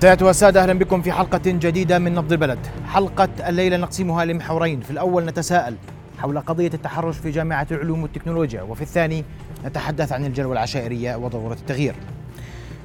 [0.00, 2.58] سيادة والسادة أهلا بكم في حلقة جديدة من نبض البلد.
[2.86, 4.80] حلقة الليلة نقسمها لمحورين.
[4.80, 5.76] في الأول نتساءل
[6.18, 9.24] حول قضية التحرش في جامعة العلوم والتكنولوجيا وفي الثاني
[9.64, 11.94] نتحدث عن الجلوة العشائرية وضرورة التغيير.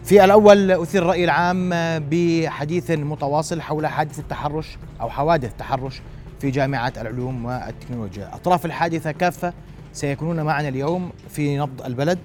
[0.03, 1.69] في الأول أثير الرأي العام
[2.09, 6.01] بحديث متواصل حول حادث التحرش أو حوادث التحرش
[6.41, 8.35] في جامعة العلوم والتكنولوجيا.
[8.35, 9.53] أطراف الحادثة كافة
[9.93, 12.19] سيكونون معنا اليوم في نبض البلد.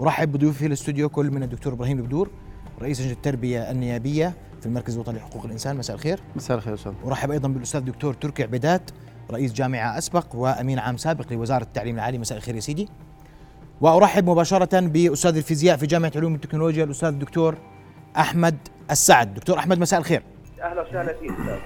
[0.00, 2.30] أرحب بضيوفي في الاستوديو كل من الدكتور إبراهيم البدور.
[2.80, 5.76] رئيس لجنة التربية النيابية في المركز الوطني لحقوق الإنسان.
[5.76, 6.20] مساء الخير.
[6.36, 6.92] مساء الخير أستاذ.
[7.06, 8.90] أرحب أيضا بالأستاذ دكتور تركي عبيدات
[9.30, 12.18] رئيس جامعة أسبق وأمين عام سابق لوزارة التعليم العالي.
[12.18, 12.88] مساء الخير يا سيدي.
[13.80, 17.56] وأرحب مباشرة بأستاذ الفيزياء في جامعة علوم التكنولوجيا الأستاذ الدكتور
[18.16, 18.56] أحمد
[18.90, 19.34] السعد.
[19.34, 20.22] دكتور أحمد مساء الخير.
[20.62, 21.58] أهلا وسهلا فيك أستاذ.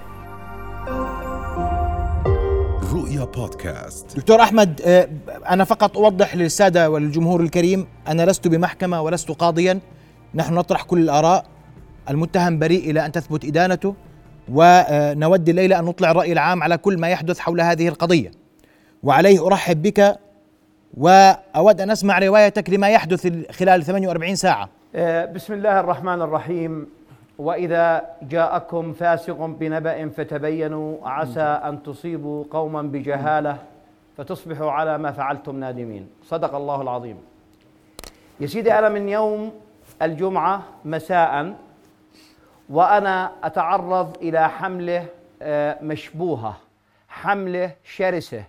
[2.93, 4.17] رؤيا بودكاست.
[4.17, 5.09] دكتور أحمد آه،
[5.49, 9.79] أنا فقط أوضح للسادة والجمهور الكريم أنا لست بمحكمة ولست قاضيا.
[10.37, 11.45] نحن نطرح كل الآراء.
[12.09, 13.95] المتهم بريء إلى أن تثبت إدانته
[14.53, 18.31] ونود الليلة أن نطلع الرأي العام على كل ما يحدث حول هذه القضية.
[19.03, 20.19] وعليه أرحب بك
[20.97, 24.69] وأود أن أسمع روايتك لما يحدث خلال 48 ساعة.
[24.95, 26.87] آه، بسم الله الرحمن الرحيم.
[27.37, 33.57] وإذا جاءكم فاسق بنبأ فتبينوا عسى أن تصيبوا قوما بجهالة
[34.17, 36.07] فتصبحوا على ما فعلتم نادمين.
[36.25, 37.17] صدق الله العظيم.
[38.39, 39.51] يا سيدي أنا من يوم
[40.01, 41.55] الجمعة مساء
[42.69, 45.05] وأنا أتعرض إلى حملة
[45.41, 46.57] آه، مشبوهة
[47.09, 48.43] حملة شرسة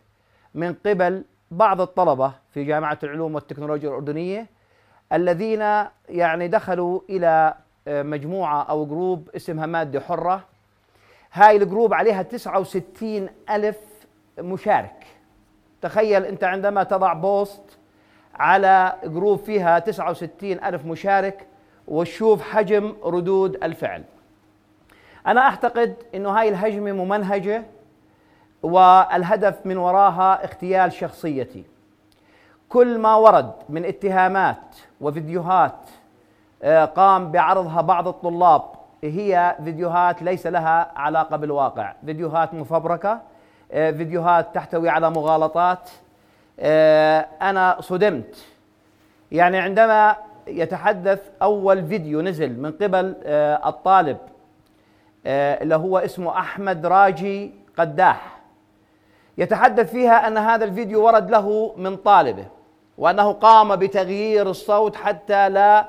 [0.55, 4.47] من قبل بعض الطلبة في جامعة العلوم والتكنولوجيا الأردنية
[5.13, 5.61] الذين
[6.09, 7.55] يعني دخلوا إلى
[7.89, 10.45] آه، مجموعة أو جروب اسمها مادة حرة.
[11.33, 13.79] هاي ال group عليها 69 ألف
[14.39, 15.07] مشارك.
[15.83, 17.78] تخيل أنت عندما تضع post
[18.39, 21.47] على group فيها 69 ألف مشارك
[21.89, 24.05] وتشوف حجم ردود الفعل.
[25.27, 27.63] أنا أعتقد أنه هاي الهجمة ممنهجة
[28.63, 31.65] والهدف من وراها اغتيال شخصيتي.
[32.69, 35.75] كل ما ورد من اتهامات وفيديوهات
[36.63, 38.63] آه، قام بعرضها بعض الطلاب
[39.05, 41.95] هي فيديوهات ليس لها علاقة بالواقع.
[42.07, 43.21] فيديوهات مفبركة
[43.73, 45.91] آه، فيديوهات تحتوي على مغالطات
[46.61, 48.37] أنا صدمت.
[49.33, 54.17] يعني عندما يتحدث أول فيديو نزل من قبل آه، الطالب
[55.27, 58.39] آه، اللي هو اسمه أحمد راجي قداح
[59.39, 62.45] يتحدث فيها أن هذا الفيديو ورد له من طالبه
[62.99, 65.89] وأنه قام بتغيير الصوت حتى لا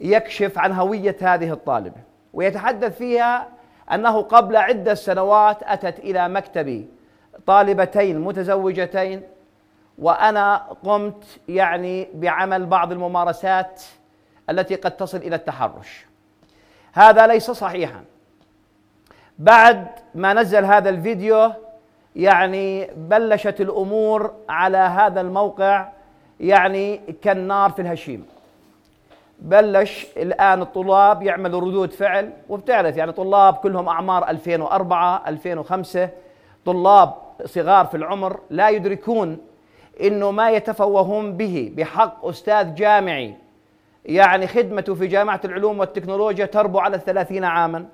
[0.00, 2.00] يكشف عن هوية هذه الطالبة.
[2.34, 3.48] ويتحدث فيها
[3.92, 6.88] أنه قبل عدة سنوات أتت إلى مكتبي
[7.46, 9.22] طالبتين متزوجتين
[9.98, 13.82] وأنا قمت يعني بعمل بعض الممارسات
[14.50, 16.06] التي قد تصل إلى التحرش.
[16.92, 18.04] هذا ليس صحيحا.
[19.38, 21.52] بعد ما نزل هذا الفيديو
[22.16, 25.88] يعني بلشت الأمور على هذا الموقع
[26.40, 28.26] يعني كالنار في الهشيم.
[29.38, 36.08] بلش الآن الطلاب يعملوا ردود فعل وبتعرف يعني طلاب كلهم أعمار 2004 2005
[36.64, 39.38] طلاب صغار في العمر لا يدركون
[40.00, 43.34] إنه ما يتفوهون به بحق أستاذ جامعي.
[44.04, 47.86] يعني خدمته في جامعة العلوم والتكنولوجيا تربو على الثلاثين عاما.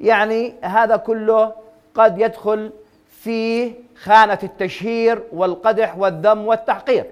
[0.00, 1.52] يعني هذا كله
[1.94, 2.72] قد يدخل
[3.10, 3.72] في
[4.02, 7.06] خانة التشهير والقدح والذم والتحقير.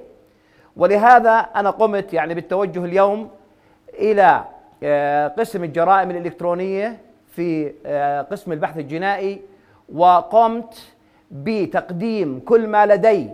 [0.77, 3.31] ولهذا أنا قمت يعني بالتوجه اليوم
[3.94, 4.44] إلى
[4.83, 6.98] آه، قسم الجرائم الإلكترونية
[7.33, 9.41] في آه، قسم البحث الجنائي
[9.94, 10.93] وقمت
[11.31, 13.31] بتقديم كل ما لدي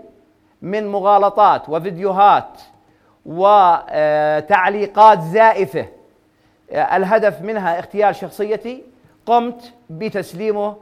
[0.62, 2.60] من مغالطات وفيديوهات
[3.26, 5.86] وتعليقات زائفة.
[6.72, 8.82] الهدف منها اغتيال شخصيتي.
[9.26, 10.76] قمت بتسليمه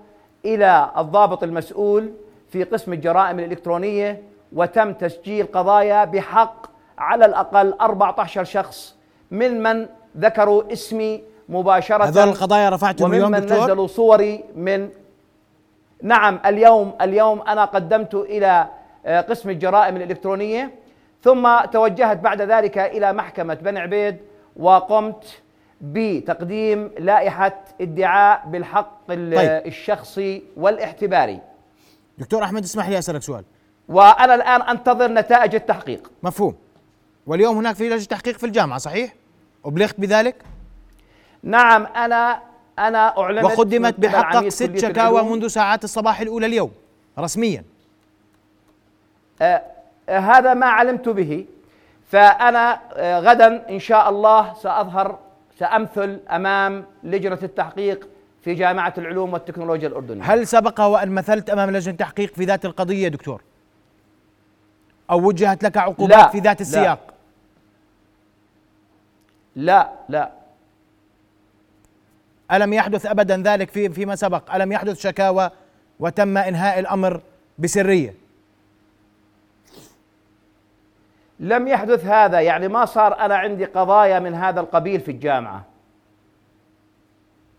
[0.45, 2.13] إلى الضابط المسؤول
[2.49, 6.67] في قسم الجرائم الإلكترونية وتم تسجيل قضايا بحق
[6.99, 8.95] على الأقل 14 شخص
[9.31, 9.87] من من
[10.17, 12.05] ذكروا اسمي مباشرة.
[12.05, 14.89] هذول القضايا رفعتهم اليوم دكتور؟ نزلوا صوري من
[16.03, 18.69] نعم اليوم اليوم أنا قدمت إلى آه،
[19.07, 20.71] قسم الجرائم الإلكترونية.
[21.23, 24.17] ثم توجهت بعد ذلك إلى محكمة بن عبيد
[24.57, 25.43] وقمت
[25.81, 29.67] بتقديم لائحة ادعاء بالحق طيب.
[29.67, 31.41] الشخصي والاعتباري
[32.19, 33.45] دكتور أحمد اسمح لي أسألك سؤال.
[33.89, 36.11] وأنا الآن أنتظر نتائج التحقيق.
[36.23, 36.57] مفهوم.
[37.27, 39.15] واليوم هناك في لجنة تحقيق في الجامعة صحيح؟
[39.65, 40.35] أبلغت بذلك؟
[41.43, 42.43] نعم أنا
[42.79, 46.71] أنا أعلنت وقدمت بحقك ست شكاوى منذ ساعات الصباح الأولى اليوم
[47.19, 47.59] رسميا.
[47.59, 47.80] آه، آه،
[50.09, 51.47] هذا ما علمت به.
[52.11, 55.19] فأنا آه، غدا إن شاء الله سأظهر
[55.59, 58.09] سأمثل أمام لجنة التحقيق
[58.43, 60.23] في جامعة العلوم والتكنولوجيا الأردنية.
[60.23, 63.43] هل سبق وأن مثلت أمام لجنة التحقيق في ذات القضية دكتور؟
[65.11, 66.61] أو وجهت لك عقوبات لا، في ذات لا.
[66.61, 66.99] السياق؟
[69.57, 70.31] لا لا.
[72.53, 75.51] ألم يحدث أبدا ذلك في فيما سبق؟ ألم يحدث شكاوى
[76.01, 77.21] وتم إنهاء الأمر
[77.59, 78.20] بسرية؟
[81.41, 85.65] لم يحدث هذا يعني ما صار أنا عندي قضايا من هذا القبيل في الجامعة.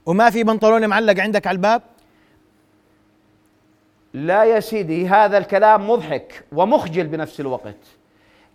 [0.06, 1.81] وما في بنطلون معلق عندك على الباب؟
[4.13, 7.75] لا يا سيدي هذا الكلام مضحك ومخجل بنفس الوقت.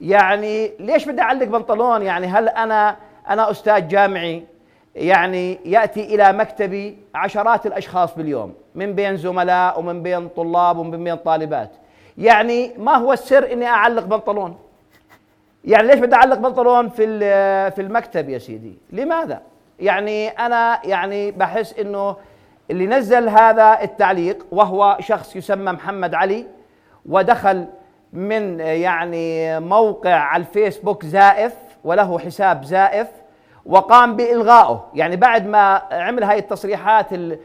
[0.00, 2.96] يعني ليش بدي أعلق بنطلون؟ يعني هل أنا
[3.28, 4.44] أنا أستاذ جامعي
[4.94, 11.16] يعني يأتي إلى مكتبي عشرات الأشخاص باليوم من بين زملاء ومن بين طلاب ومن بين
[11.16, 11.70] طالبات.
[12.18, 14.65] يعني ما هو السر إني أعلق بنطلون؟
[15.66, 17.06] يعني ليش بدي أعلق بنطلون في
[17.70, 19.40] في المكتب يا سيدي؟ لماذا؟
[19.80, 22.16] يعني أنا يعني بحس إنه
[22.70, 26.46] اللي نزل هذا التعليق وهو شخص يسمى محمد علي
[27.06, 27.66] ودخل
[28.12, 31.52] من يعني موقع على الفيسبوك زائف
[31.84, 33.08] وله حساب زائف
[33.66, 34.84] وقام بإلغائه.
[34.94, 37.38] يعني بعد ما عمل هاي التصريحات ال-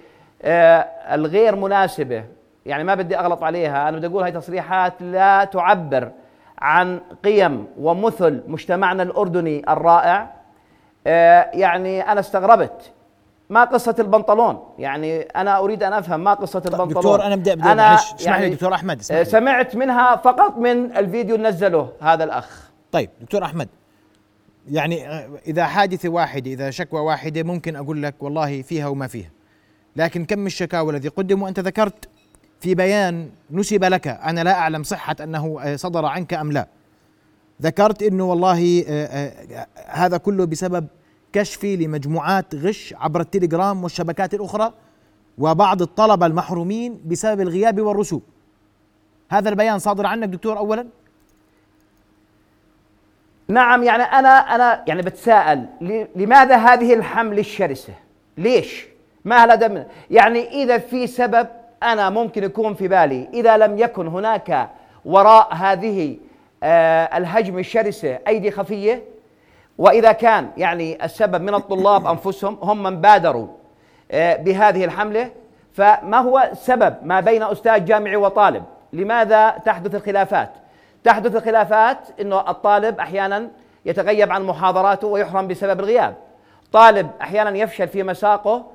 [0.44, 2.24] آه، الغير مناسبة
[2.66, 6.12] يعني ما بدي أغلط عليها أنا بدي أقول هاي تصريحات لا تعبر
[6.62, 10.34] عن قيم ومثل مجتمعنا الأردني الرائع.
[11.08, 12.92] آه، يعني أنا استغربت
[13.50, 14.64] ما قصة البنطلون.
[14.80, 16.88] يعني أنا أريد أن أفهم ما قصة البنطلون.
[16.88, 19.30] دكتور أنا بدي بدي معلش اسمح لي دكتور أحمد اسمح آه، لي.
[19.30, 22.70] سمعت منها فقط من الفيديو اللي نزله هذا الأخ.
[22.92, 23.68] طيب دكتور أحمد
[24.72, 29.30] يعني آه، إذا حادثة واحدة إذا شكوى واحدة ممكن أقول لك والله فيها وما فيها.
[29.96, 32.10] لكن كم الشكاوى الذي قدم وانت ذكرت
[32.62, 36.68] في بيان نسب لك أنا لا أعلم صحة أنه آه، صدر عنك أم لا
[37.62, 40.88] ذكرت إنه والله آه، آه، هذا كله بسبب
[41.34, 44.74] كشفي لمجموعات غش عبر التليجرام والشبكات الأخرى
[45.38, 48.24] وبعض الطلبة المحرومين بسبب الغياب والرسوب
[49.30, 50.88] هذا البيان صادر عنك دكتور اولا
[53.48, 55.66] نعم يعني أنا أنا يعني بتساءل
[56.16, 57.94] لماذا هذه الحمله الشرسة؟
[58.38, 58.86] ليش؟
[59.26, 61.48] ما منها؟ يعني إذا في سبب
[61.84, 64.70] أنا ممكن يكون في بالي إذا لم يكن هناك
[65.06, 66.18] وراء هذه
[66.64, 69.04] آه الهجمه الشرسة أيدي خفية
[69.78, 73.48] وإذا كان يعني السبب من الطلاب أنفسهم هم من بادروا
[74.12, 75.32] آه بهذه الحملة
[75.74, 78.64] فما هو السبب ما بين أستاذ جامعي وطالب؟
[78.94, 80.50] لماذا تحدث الخلافات؟
[81.04, 83.48] تحدث الخلافات إنه الطالب أحيانا
[83.86, 86.16] يتغيب عن محاضراته ويحرم بسبب الغياب.
[86.72, 88.66] طالب أحيانا يفشل في مساقه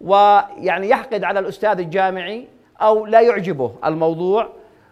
[0.00, 2.48] ويعني يحقد على الأستاذ الجامعي
[2.80, 4.48] أو لا يعجبه الموضوع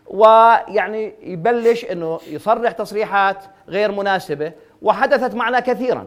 [0.07, 4.53] ويعني يبلش إنه يصرح تصريحات غير مناسبة
[4.83, 6.07] وحدثت معنا كثيرا.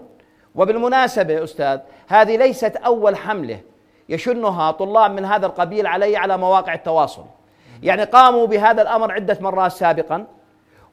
[0.56, 3.60] وبالمناسبة أستاذ هذه ليست أول حملة
[4.10, 7.26] يشنها طلاب من هذا القبيل علي على مواقع التواصل.
[7.84, 10.26] يعني قاموا بهذا الأمر عدة مرات سابقا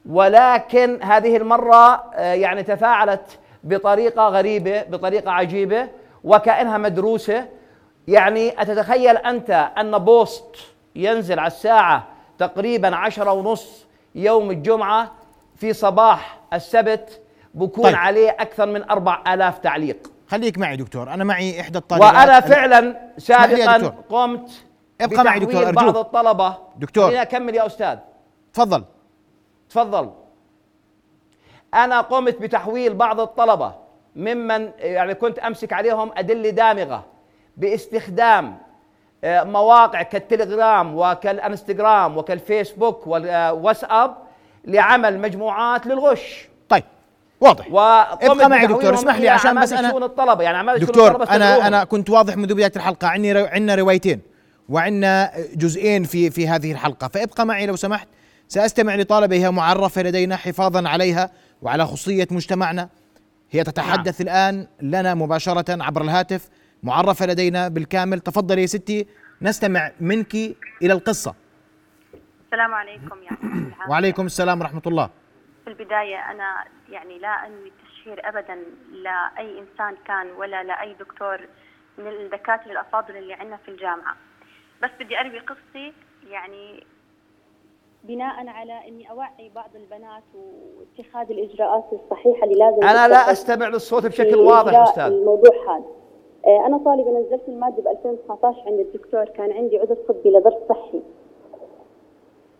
[0.09, 5.87] ولكن هذه المرة آه، يعني تفاعلت بطريقة غريبة بطريقة عجيبة
[6.23, 7.45] وكأنها مدروسة
[8.07, 10.55] يعني أتتخيل أنت أن بوست
[10.95, 12.07] ينزل على الساعة
[12.37, 15.11] تقريبا عشرة ونص يوم الجمعة
[15.55, 17.21] في صباح السبت
[17.53, 17.95] بكون طيب.
[17.95, 23.11] عليه أكثر من أربع آلاف تعليق خليك معي دكتور أنا معي إحدى الطالبات وأنا فعلا
[23.17, 23.95] سابقا.
[24.09, 24.51] قمت
[25.01, 26.05] ابقى معي دكتور، بتحويل بعض أرجوك.
[26.05, 27.03] الطلبة دكتور.
[27.05, 27.97] خليني أكمل يا أستاذ
[28.53, 28.83] تفضل
[29.69, 30.11] تفضل
[31.73, 33.73] أنا قمت بتحويل بعض الطلبة
[34.15, 37.05] ممن يعني كنت أمسك عليهم أدلة دامغة
[37.57, 38.57] باستخدام
[39.25, 44.15] مواقع كالتليجرام وكالانستغرام وكالفيسبوك والواتساب
[44.65, 46.49] لعمل مجموعات للغش.
[46.69, 46.83] طيب
[47.41, 47.67] واضح.
[48.21, 50.43] ابقى معي دكتور اسمح لي عشان بس أنا شؤون الطلبة.
[50.43, 51.67] يعني شؤون دكتور الطلبة أنا.
[51.67, 54.21] أنا كنت واضح منذ بداية الحلقة عندي عندنا روايتين
[54.69, 57.07] وعندنا جزئين في في هذه الحلقة.
[57.07, 58.07] فابقى معي لو سمحت.
[58.47, 62.89] سأستمع لطالبه هي معرفة لدينا حفاظا عليها وعلى خصوصيه مجتمعنا.
[63.51, 66.49] هي تتحدث الآن لنا مباشرة عبر الهاتف.
[66.85, 68.19] معرفة لدينا بالكامل.
[68.19, 69.07] تفضلي يا ستي
[69.41, 70.35] نستمع منك
[70.81, 71.35] إلى القصة.
[72.45, 73.23] السلام عليكم.
[73.23, 75.09] يعني وعليكم السلام ورحمة الله.
[75.63, 78.55] في البداية أنا يعني لا أنوي التشهير أبدا
[78.91, 81.37] لأي إنسان كان ولا لأي دكتور
[81.97, 84.15] من الدكاترة الأفاضل اللي عندنا في الجامعة.
[84.83, 85.93] بس بدي أروي قصتي.
[86.27, 86.83] يعني
[88.03, 94.05] بناء على إني أوعي بعض البنات واتخاذ الإجراءات الصحيحة اللي لازم أنا لا أستمع للصوت
[94.05, 95.03] بشكل واضح إجراء أستاذ.
[95.03, 96.04] الموضوع هذا.
[96.47, 99.25] أنا طالبة نزلت المادة ب 2019 عند الدكتور.
[99.25, 101.01] كان عندي عذر طبي لظرف صحي.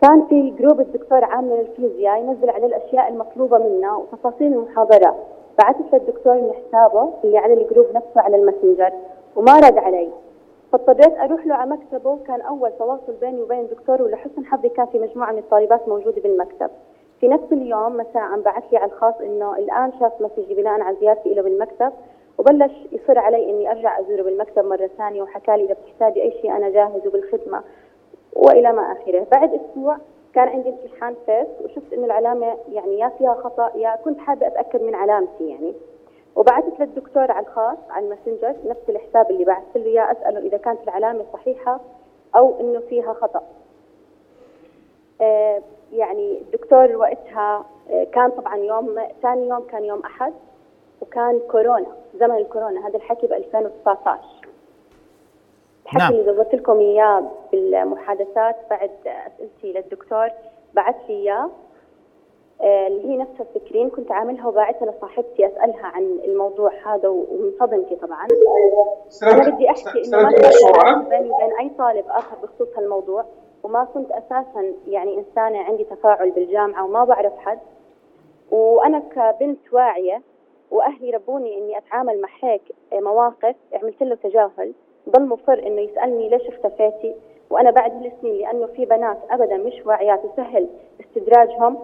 [0.01, 5.15] كان في group الدكتور عامله للفيزياء ينزل عليه الأشياء المطلوبة منا وتفاصيل المحاضرات
[5.59, 8.91] بعثت للدكتور من حسابه اللي على ال group نفسه على ال Messenger
[9.35, 10.09] وما رد علي.
[10.71, 12.17] فاضطريت أروح له على مكتبه.
[12.27, 16.69] كان أول تواصل بيني وبين الدكتور ولحسن حظي كان في مجموعة من الطالبات موجودة بالمكتب.
[17.19, 20.97] في نفس اليوم مساء بعث لي على الخاص إنه الآن شاف message ي بناء على
[21.01, 21.91] زيارتي له بالمكتب
[22.37, 26.55] وبلش يصر علي إني أرجع أزوره بالمكتب مرة ثانية وحكى لي إذا بتحتاجي أي شيء
[26.55, 27.63] أنا جاهز وبالخدمة
[28.33, 29.27] وإلى ما آخره.
[29.31, 29.97] بعد أسبوع
[30.33, 34.81] كان عندي امتحان first وشفت إنه العلامة يعني يا فيها خطأ يا كنت حابة أتأكد
[34.81, 35.73] من علامتي يعني.
[36.35, 40.57] وبعثت للدكتور على الخاص على ال Messenger نفس الحساب اللي بعثت له إياه أسأله إذا
[40.57, 41.79] كانت العلامة صحيحة
[42.35, 43.43] أو إنه فيها خطأ.
[45.21, 45.61] آه
[45.93, 50.33] يعني الدكتور وقتها آه كان طبعا يوم ثاني يوم كان يوم أحد.
[51.01, 54.19] وكان كورونا زمن الكورونا هذا الحكي ب 2019
[55.85, 56.13] الحكي نعم.
[56.13, 60.29] اللي ضبطت لكم إياه بالمحادثات بعد أسئلتي للدكتور
[60.73, 61.49] بعث لي إياه.
[62.61, 67.95] آه، اللي هي نفس الفكرين كنت عاملها وباعتها لصاحبتي أسألها عن الموضوع هذا ومن صدمتي
[67.95, 68.27] طبعا
[69.23, 73.25] أنا بدي أحكي إنه ما كان بيني وبين أي طالب آخر بخصوص هالموضوع
[73.63, 77.59] وما كنت أساسا يعني إنسانة عندي تفاعل بالجامعة وما بعرف حد.
[78.51, 80.21] وأنا كبنت واعية
[80.71, 82.61] وأهلي ربوني إني أتعامل مع هيك
[82.93, 84.73] مواقف عملت له تجاهل
[85.09, 87.15] ضل مصر إنه يسألني ليش اختفيتي؟
[87.49, 90.67] وأنا بعد هالسنين لأنه في بنات ابدا مش واعيات وسهل
[90.99, 91.77] استدراجهم.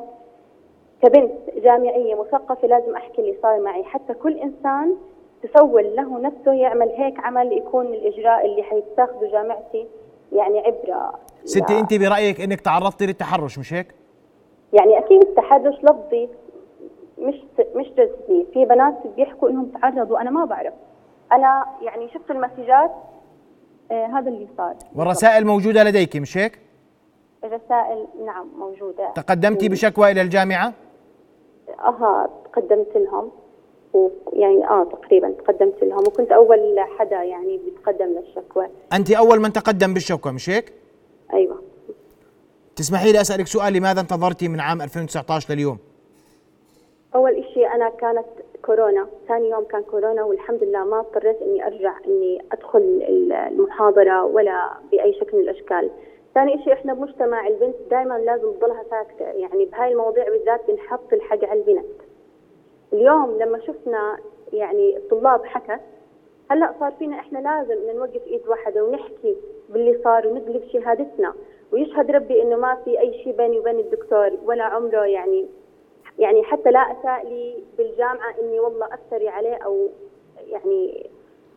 [1.01, 3.83] كبنت جامعية مثقفة لازم أحكي اللي صار معي.
[3.83, 4.95] حتى كل إنسان
[5.43, 9.87] تسول له نفسه يعمل هيك عمل يكون الإجراء اللي حيتاخذه جامعتي
[10.33, 11.13] يعني عبرة.
[11.45, 13.87] ستي أنت برأيك إنك تعرضتي للتحرش مش هيك؟
[14.73, 16.29] يعني أكيد التحرش لفظي.
[17.21, 17.35] مش
[17.75, 20.73] مش جسدي في بنات بيحكوا إنهم تعرضوا أنا ما بعرف.
[21.31, 22.91] أنا يعني شفت المسجات
[23.91, 24.75] آه هذا اللي صار.
[24.95, 26.59] والرسائل موجودة لديك مش هيك؟
[27.43, 29.11] الرسائل نعم موجودة.
[29.15, 30.73] تقدمتي بشكوى إلى الجامعة؟
[31.79, 33.31] أها تقدمت لهم.
[33.93, 35.99] ويعني آه تقريبا تقدمت لهم.
[35.99, 38.67] وكنت أول حدا يعني بيتقدم للشكوى.
[38.93, 40.73] أنت أول من تقدم بالشكوى مش هيك؟
[41.33, 41.61] أيوه.
[42.75, 45.77] تسمحي لي أسألك سؤال لماذا انتظرتي من عام 2019 لليوم؟
[47.15, 48.25] أول إشي أنا كانت
[48.65, 54.25] كورونا ثاني يوم كان كورونا والحمد لله ما اضطريت إني أرجع إني أدخل ال- المحاضرة
[54.25, 55.89] ولا بأي شكل من الأشكال.
[56.33, 59.25] ثاني شيء إحنا بمجتمع البنت دائما لازم تضلها ساكتة.
[59.25, 61.85] يعني بهاي المواضيع بالذات بنحط الحق على البنت.
[62.93, 64.17] اليوم لما شفنا
[64.53, 65.81] يعني الطلاب حكت
[66.51, 69.37] هلأ صار فينا إحنا لازم نوقف إيد واحدة ونحكي
[69.69, 71.33] باللي صار ونقلب شهادتنا.
[71.73, 75.47] ويشهد ربي إنه ما في أي شيء بيني وبين الدكتور ولا عمره يعني
[76.21, 79.89] يعني حتى لا أساء لي بالجامعة إني والله افتري عليه أو
[80.37, 81.09] يعني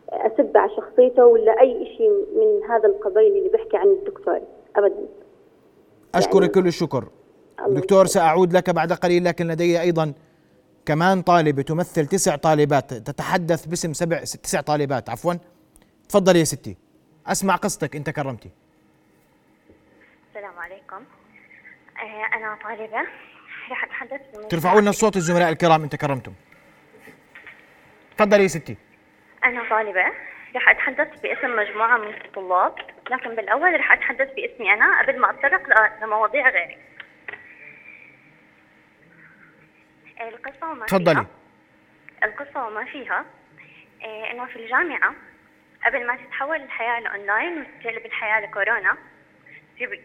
[0.09, 4.41] أسب على شخصيته ولا أي شيء من هذا القبيل اللي بيحكي عن الدكتور
[4.75, 5.07] ابدا.
[6.15, 7.07] أشكرك كل الشكر.
[7.67, 10.13] دكتور سأعود لك بعد قليل لكن لدي أيضا
[10.85, 15.33] كمان طالبه تمثل تسع طالبات تتحدث باسم سبع تسع طالبات عفوا.
[16.09, 16.77] تفضلي يا ستي.
[17.27, 18.49] أسمع قصتك انت كرمتي
[20.29, 21.03] السلام عليكم.
[21.97, 23.07] آه، أنا طالبة.
[23.69, 26.33] بموضوع- ترفعوا لنا الصوت الزملاء الكرام انت كرمتم
[28.17, 28.77] تفضلي يا ستي.
[29.43, 30.05] أنا طالبة.
[30.55, 32.75] رح أتحدث باسم مجموعة من الطلاب
[33.11, 36.77] لكن بالأول رح أتحدث باسمي أنا قبل ما أتطرق ل- لمواضيع غيري.
[40.21, 41.15] القصة وما تفضلي.
[41.15, 41.25] فيها.
[42.23, 43.25] القصة وما فيها.
[44.03, 45.13] آه، إنه في الجامعة
[45.85, 48.97] قبل ما تتحول الحياة لأونلاين وتقلب الحياة لكورونا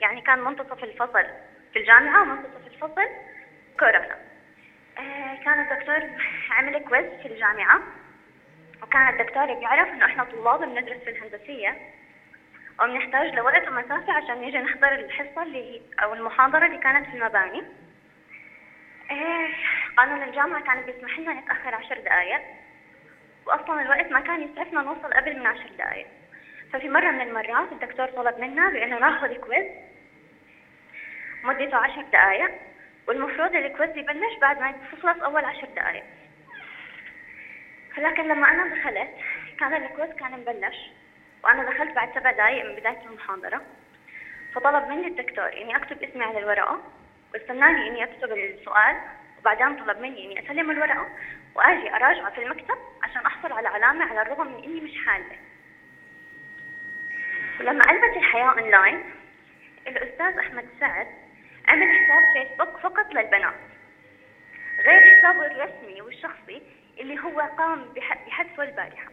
[0.01, 1.25] يعني كان منتصف الفصل
[1.73, 3.09] في الجامعة ومنتصف الفصل
[3.81, 4.17] كورونا
[4.99, 6.11] آه، كان الدكتور
[6.51, 7.81] عمل quiz في الجامعة
[8.83, 11.79] وكان الدكتور بيعرف إنه إحنا طلاب بندرس في الهندسية
[12.81, 17.63] وبنحتاج لوقت ومسافة عشان نيجي نحضر الحصة اللي هي أو المحاضرة اللي كانت في المباني.
[19.11, 19.49] آه،
[19.97, 22.41] قانون الجامعة كان بيسمح لنا نتأخر عشر دقايق
[23.47, 26.07] وأصلا الوقت ما كان يسعفنا نوصل قبل من عشر دقايق.
[26.73, 29.67] ففي مرة من المرات الدكتور طلب منا بأنه ناخذ quiz
[31.45, 32.51] مدته عشر دقايق.
[33.09, 36.05] والمفروض ال quiz يبلش بعد ما تخلص أول عشر دقايق.
[37.99, 39.11] لكن لما أنا دخلت
[39.61, 40.77] كان ال quiz كان مبلش
[41.45, 43.63] وأنا دخلت بعد سبع دقايق من بداية المحاضرة.
[44.55, 46.81] فطلب مني الدكتور إني أكتب اسمي على الورقة
[47.35, 48.97] واستناني إني أكتب السؤال
[49.39, 51.09] وبعدين طلب مني إني أسلم الورقة
[51.55, 55.37] وأجي أراجعه في المكتب عشان أحصل على علامة على الرغم من إني مش حالة.
[57.61, 59.05] ولما قلبت الحياة أونلاين
[59.87, 61.07] الأستاذ أحمد سعد
[61.71, 63.55] عمل حساب فيسبوك فقط للبنات
[64.87, 66.63] غير حسابه الرسمي والشخصي
[67.01, 69.11] اللي هو قام بح- بحذفه البارحة.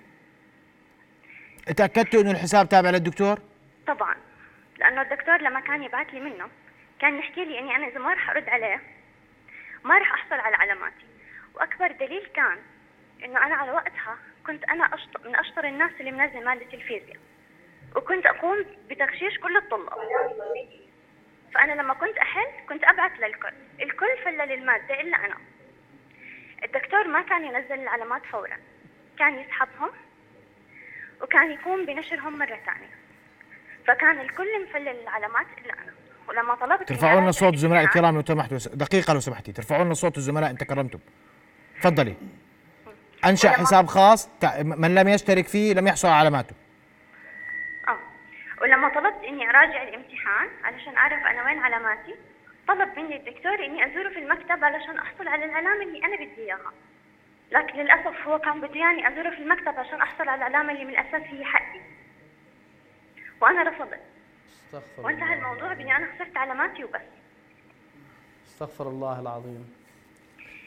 [1.78, 3.40] تاكدتوا إنه الحساب تابع للدكتور؟
[3.88, 4.16] طبعا
[4.78, 6.48] لأنه الدكتور لما كان يبعث لي منه
[7.00, 8.82] كان يحكي لي إني أنا إذا ما رح أرد عليه
[9.84, 11.06] ما رح أحصل على علاماتي.
[11.56, 12.58] وأكبر دليل كان
[13.24, 17.18] إنه أنا على وقتها كنت أنا أشطر من أشطر الناس اللي منزل ماده الفيزياء
[17.96, 19.90] وكنت أقوم بتغشيش كل الطلاب.
[21.54, 25.36] فأنا لما كنت أحل كنت أبعث للكل الكل فلل المادة إلا أنا.
[26.64, 28.58] الدكتور ما كان ينزل العلامات فورا
[29.20, 29.90] كان يسحبهم
[31.22, 32.98] وكان يقوم بنشرهم مرة ثانية.
[33.88, 35.94] فكان الكل مفلل العلامات إلا أنا.
[36.30, 39.52] ولما طلبت ترفعوا لنا صوت الزملاء الكرام لو سمحتوا دقيقة لو سمحتي.
[39.52, 41.00] ترفعوا لنا صوت الزملاء إن تكرمتم.
[41.82, 42.16] تفضلي.
[43.26, 44.30] أنشأ حساب خاص
[44.64, 46.56] من لم يشترك فيه لم يحصل على علاماته.
[48.62, 52.16] ولما طلبت إني أراجع الامتحان علشان أعرف أنا وين علاماتي
[52.68, 56.74] طلب مني الدكتور إني أزوره في المكتب علشان أحصل على العلامه اللي أنا بدي إياها.
[57.52, 60.92] لكن للأسف هو كان بده يعني أزوره في المكتب عشان أحصل على العلامه اللي من
[60.92, 61.80] الأساس هي حقي.
[63.42, 64.00] وأنا رفضت.
[64.50, 65.36] استغفر وانتهى الله.
[65.36, 67.02] الموضوع بإني أنا خسرت علاماتي وبس.
[68.48, 69.74] استغفر الله العظيم.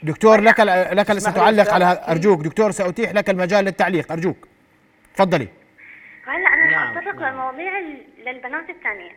[0.03, 2.05] دكتور لك لك ستعلق على.
[2.09, 2.41] أرجوك.
[2.41, 4.13] دكتور سأتيح لك المجال للتعليق.
[4.13, 4.49] أرجوك.
[5.15, 5.49] تفضلي.
[6.29, 6.37] رح
[6.71, 7.25] نعم، اتطرق نعم.
[7.33, 9.12] للمواضيع ال- للبنات الثانية.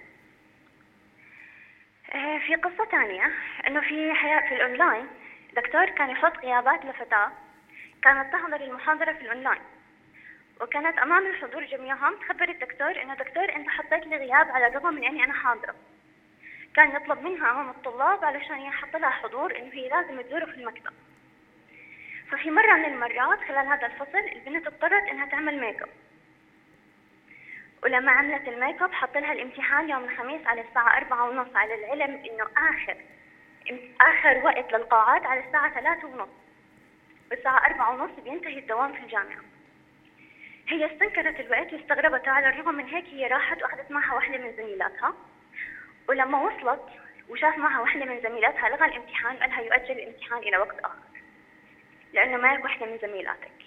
[2.14, 3.32] آه، في قصة ثانية
[3.68, 5.08] إنه في حياة في الأونلاين
[5.56, 7.32] دكتور كان يحط غيابات لفتاة
[8.04, 9.62] كانت تحضر المحاضرة في الأونلاين.
[10.62, 15.04] وكانت أمام الحضور جميعهم تخبر الدكتور إنه دكتور أنت حطيت لي غياب على الرغم من
[15.04, 15.76] أني أنا حاضرة.
[16.76, 20.94] كان يطلب منها امام الطلاب علشان يحط لها حضور إنه هي لازم تزوره في المكتب.
[22.32, 25.90] ففي مرة من المرات خلال هذا الفصل البنت اضطرت إنها تعمل ميك أب.
[27.84, 32.16] ولما عملت الميك اب حط لها الامتحان يوم الخميس على الساعة أربعة ونص على العلم
[32.16, 32.98] إنه آخر
[34.02, 36.30] آخر وقت للقاعات على الساعة ثلاثة ونص.
[37.32, 39.42] والساعة أربعة ونص بينتهي الدوام في الجامعة.
[40.68, 45.14] هي استنكرت الوقت واستغربته على الرغم من هيك هي راحت وأخذت معها واحدة من زميلاتها.
[46.10, 46.84] ولما وصلت
[47.30, 50.98] وشاف معها واحدة من زميلاتها لغى الامتحان قال لها يؤجل الامتحان إلى وقت آخر.
[52.14, 53.63] لأنه مالك واحدة من زميلاتك.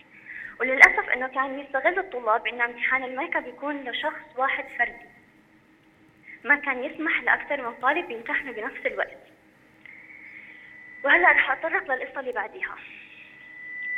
[0.60, 5.06] وللأسف إنه كان يستغل الطلاب إن امتحان الميك اب يكون لشخص واحد فردي.
[6.44, 9.18] ما كان يسمح لأكثر من طالب يمتحنوا بنفس الوقت.
[11.04, 12.76] وهلأ رح أتطرق للقصة اللي بعديها.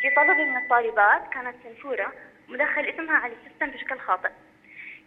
[0.03, 2.12] في طلبة من الطالبات كانت سنفورة
[2.49, 4.31] مدخل اسمها على السيستم بشكل خاطئ.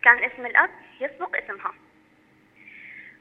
[0.04, 0.70] كان اسم الأب
[1.02, 1.74] يسبق اسمها.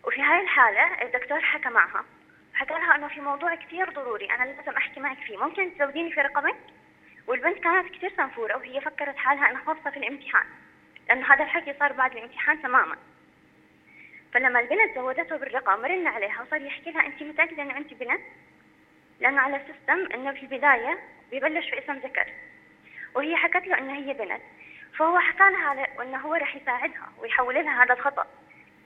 [0.05, 2.05] وفي هاي الحالة الدكتور حكى معها.
[2.55, 5.37] حكى لها إنه في موضوع كثير ضروري أنا لازم أحكي معك فيه.
[5.37, 6.57] ممكن تزوديني في رقمك؟
[7.26, 10.46] والبنت كانت كثير سنفورة وهي فكرت حالها إنها خاصة في الامتحان
[11.09, 12.96] لأنه هذا الحكي صار بعد الامتحان تماما.
[14.33, 18.20] فلما البنت زودته بالرقم رن عليها وصار يحكي لها انت متأكدة إنه انت بنت؟
[19.20, 20.98] لأنه على السيستم إنه في البداية
[21.33, 22.26] ببلش في اسم ذكر
[23.14, 24.42] وهي حكت له انه هي بنت.
[24.98, 28.26] فهو حكى لها إنه هو رح يساعدها ويحول لها هذا الخطأ.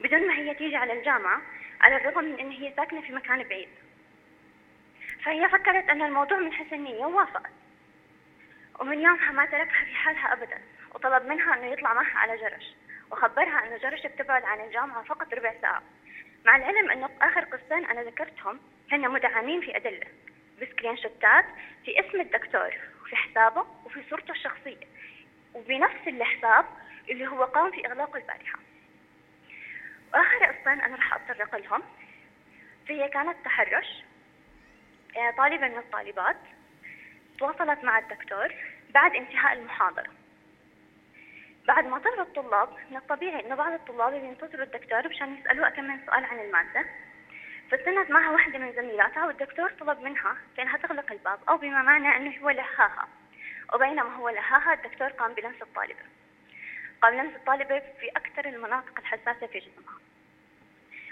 [0.00, 1.42] بدون ما هي تيجي على الجامعة
[1.80, 3.68] على الرغم من إن هي ساكنة في مكان بعيد.
[5.24, 7.50] فهي فكرت إن الموضوع من حسن نيه ووافقت.
[8.80, 10.62] ومن يومها ما تركها في حالها ابدا
[10.94, 12.74] وطلب منها أنه يطلع معها على جرش
[13.10, 15.82] وخبرها انه جرش بتبعد عن الجامعة فقط ربع ساعة.
[16.44, 18.60] مع العلم أنه آخر قصتين أنا ذكرتهم
[18.92, 20.06] هن مدعمين في أدلة
[20.62, 21.44] بسكرين شوتات
[21.84, 24.86] في اسم الدكتور وفي حسابه وفي صورته الشخصية
[25.54, 26.64] وبنفس الحساب
[27.10, 28.58] اللي هو قام في اغلاقه البارحه
[30.14, 31.82] وآخر قصتين أنا رح اتطرق لهم
[32.88, 34.04] فهي كانت تحرش
[35.16, 36.36] آه، طالبة من الطالبات
[37.38, 38.54] تواصلت مع الدكتور
[38.94, 40.10] بعد انتهاء المحاضرة.
[41.66, 46.06] بعد ما طلعوا الطلاب من الطبيعي إنه بعض الطلاب بينتظروا الدكتور مشان يسألوه كم من
[46.06, 46.84] سؤال عن المادة.
[47.70, 52.38] فاستنت معها واحدة من زميلاتها والدكتور طلب منها انها تغلق الباب أو بما معنى إنه
[52.38, 53.08] هو لهاها.
[53.74, 56.02] وبينما هو لهاها الدكتور قام بلمس الطالبة.
[57.02, 59.98] قام لمس الطالبة في أكثر المناطق الحساسة في جسمها.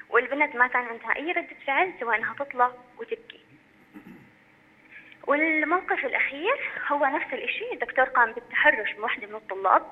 [0.09, 3.41] والبنت ما كان عندها أي ردة فعل سوى أنها تطلع وتبكي.
[5.27, 6.57] والموقف الأخير
[6.93, 9.83] هو نفس الإشي الدكتور قام بالتحرش بواحدة من الطلاب.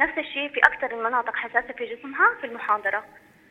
[0.00, 3.04] نفس الشيء في أكثر المناطق حساسة في جسمها في المحاضرة.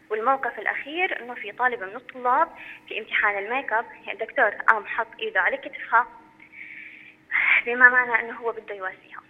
[0.10, 2.48] والموقف الأخير إنه في طالبة من الطلاب
[2.88, 6.08] في امتحان الميك أب الدكتور قام حط إيده على كتفها
[7.66, 9.22] بما معنى إنه هو بده يواسيها.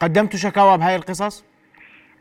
[0.00, 1.44] قدمتوا شكاوى بهاي القصص؟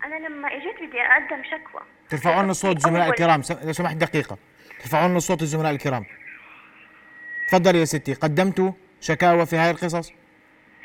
[0.04, 1.82] أنا لما إجيت بدي أقدم شكوى.
[2.10, 4.38] ترفعوا لنا صوت الزملاء أول- الكرام لو سمحت دقيقة.
[4.80, 6.06] ترفعوا لنا صوت الزملاء الكرام.
[7.48, 10.10] تفضلي يا ستي قدمتوا شكاوى في هاي القصص؟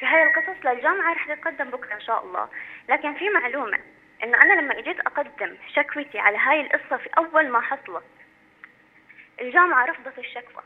[0.01, 2.49] في هاي القصص للجامعة رح تتقدم بكرة إن شاء الله.
[2.89, 3.79] لكن في معلومة
[4.25, 8.05] إنه أنا لما إجيت أقدم شكوتي على هاي القصة في أول ما حصلت
[9.41, 10.63] الجامعة رفضت الشكوى.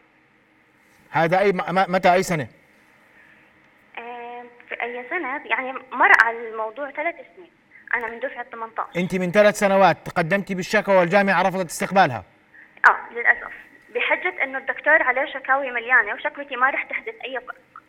[1.11, 1.53] هذا أي
[1.89, 2.49] متى أي سنة؟
[4.69, 7.51] في أي سنة؟ يعني مر على الموضوع ثلاث سنين.
[7.95, 12.25] أنا من دفعة 18 أنت من ثلاث سنوات تقدمتي بالشكوى والجامعة رفضت استقبالها؟
[12.89, 13.53] آه للأسف.
[13.95, 17.83] بحجة إنه الدكتور عليه شكاوي مليانة وشكوتي ما رح تحدث أي فرق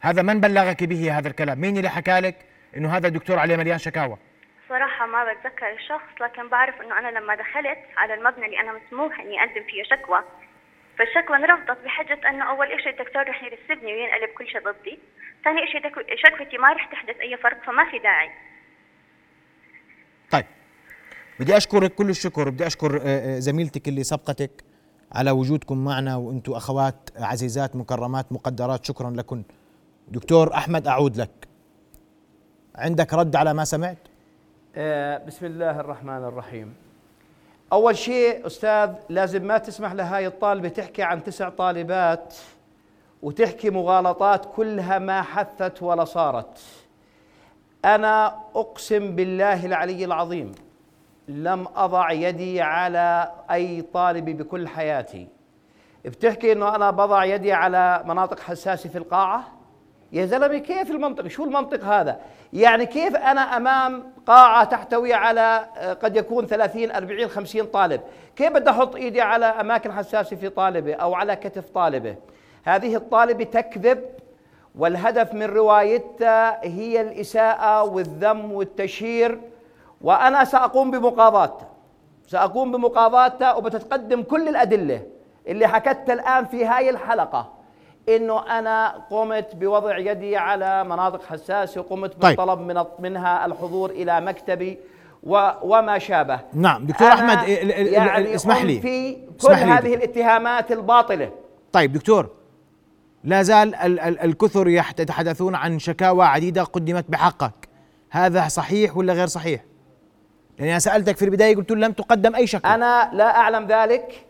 [0.00, 2.36] هذا من بلغك به هذا الكلام؟ مين اللي حكى لك
[2.76, 4.16] إنه هذا الدكتور عليه مليان شكاوى؟
[4.68, 9.20] صراحة ما بتذكر الشخص لكن بعرف إنه أنا لما دخلت على المبنى اللي أنا مسموح
[9.20, 10.22] إني أقدم فيه شكوى
[10.98, 14.98] فالشكوى انرفضت بحجة إنه أول إشي الدكتور رح يرسبني وينقلب كل شيء ضدي
[15.44, 18.30] ثاني دك- شكوتي ما رح تحدث أي فرق فما في داعي.
[20.30, 20.44] طيب
[21.40, 24.50] بدي أشكرك كل الشكر بدي أشكر آه، آه، زميلتك اللي سبقتك.
[25.14, 29.42] على وجودكم معنا وأنتم أخوات عزيزات مكرمات مقدرات شكرا لكم.
[30.08, 31.48] دكتور أحمد أعود لك.
[32.74, 33.98] عندك رد على ما سمعت؟
[34.76, 36.74] آه، بسم الله الرحمن الرحيم.
[37.72, 42.34] أول شيء أستاذ لازم ما تسمح لهاي الطالبة تحكي عن تسع طالبات
[43.22, 46.58] وتحكي مغالطات كلها ما حثت ولا صارت.
[47.84, 50.52] أنا أقسم بالله العلي العظيم
[51.32, 55.28] لم أضع يدي على أي طالب بكل حياتي.
[56.04, 59.44] بتحكي إنه أنا بضع يدي على مناطق حساسة في القاعة؟
[60.12, 62.20] يا زلمة كيف المنطق؟ شو المنطق هذا؟
[62.52, 68.00] يعني كيف أنا أمام قاعة تحتوي على آه، قد يكون 30 40 50 طالب؟
[68.36, 72.16] كيف بدي أحط إيدي على أماكن حساسة في طالبه أو على كتف طالبه
[72.64, 74.04] هذه الطالبه تكذب
[74.74, 79.51] والهدف من روايتها هي الإساءة والذم والتشهير
[80.02, 81.68] وأنا سأقوم بمقاضاتها
[82.26, 85.02] سأقوم بمقاضاتها وبتتقدم كل الأدلة
[85.46, 87.52] اللي حكتها الآن في هاي الحلقة
[88.08, 92.36] إنه أنا قمت بوضع يدي على مناطق حساسة وقمت طيب.
[92.36, 94.78] بالطلب من منها الحضور إلى مكتبي
[95.22, 98.80] و وما شابه نعم، دكتور ال- يعني اسمح لي.
[98.80, 99.70] في كل اسمح لي.
[99.72, 101.30] هذه الاتهامات الباطلة
[101.72, 102.30] طيب دكتور
[103.24, 107.68] لا زال ال- ال- الكثر يتحدثون عن شكاوى عديدة قدمت بحقك
[108.10, 109.64] هذا صحيح ولا غير صحيح
[110.62, 112.74] يعني أنا سألتك في البداية قلت لم تقدم أي شكوى.
[112.74, 114.26] أنا لا أعلم ذلك.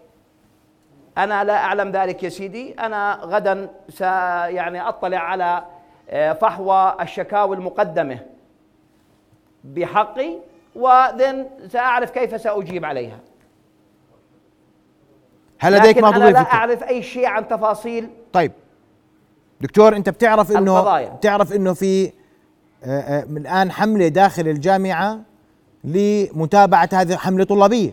[1.18, 2.72] أنا لا أعلم ذلك يا سيدي.
[2.72, 5.64] أنا غدا س يعني أطلع على
[6.10, 8.18] آه، فحوى الشكاوى المقدمة.
[9.64, 10.38] بحقي
[10.74, 13.18] وذن سأعرف كيف سأجيب عليها.
[15.58, 18.52] هل لديك لكن ما أنا لا؟ أعرف أي شيء عن تفاصيل طيب.
[19.60, 21.08] دكتور أنت بتعرف إنه القضايا.
[21.08, 22.12] بتعرف إنه في
[22.84, 25.31] آه، آه، من الآن حملة داخل الجامعة
[25.84, 27.92] لمتابعة هذه حملة طلابية.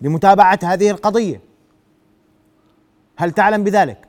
[0.00, 1.40] لمتابعة هذه القضية.
[3.16, 4.08] هل تعلم بذلك؟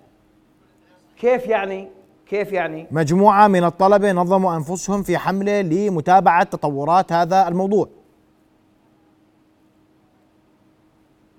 [1.17, 1.87] كيف يعني؟
[2.27, 7.87] كيف يعني؟ مجموعة من الطلبة نظموا أنفسهم في حملة لمتابعة تطورات هذا الموضوع.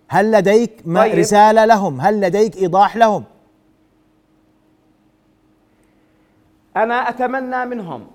[0.09, 1.19] هل لديك ما طيب.
[1.19, 3.25] رسالة لهم؟ هل لديك إيضاح لهم؟
[6.77, 8.07] أنا أتمنى منهم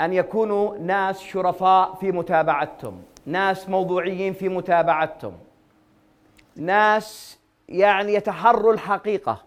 [0.00, 5.32] أن يكونوا ناس شرفاء في متابعتهم ناس موضوعيين في متابعتهم
[6.56, 9.42] ناس يعني يتحروا الحقيقة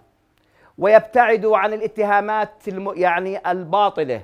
[0.77, 2.49] ويبتعدوا عن الاتهامات
[2.95, 4.21] يعني الباطلة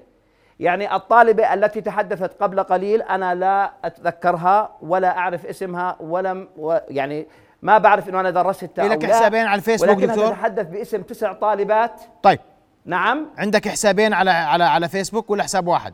[0.60, 7.28] يعني الطالبة التي تحدثت قبل قليل أنا لا أتذكرها ولا أعرف اسمها ولم و يعني
[7.62, 11.02] ما بعرف أنه أنا درستها لك أو لا، حسابين على الفيسبوك ولكنها دكتور؟ تتحدث باسم
[11.02, 12.39] تسع طالبات طيب
[12.86, 15.94] نعم عندك حسابين على على على فيسبوك ولا حساب واحد؟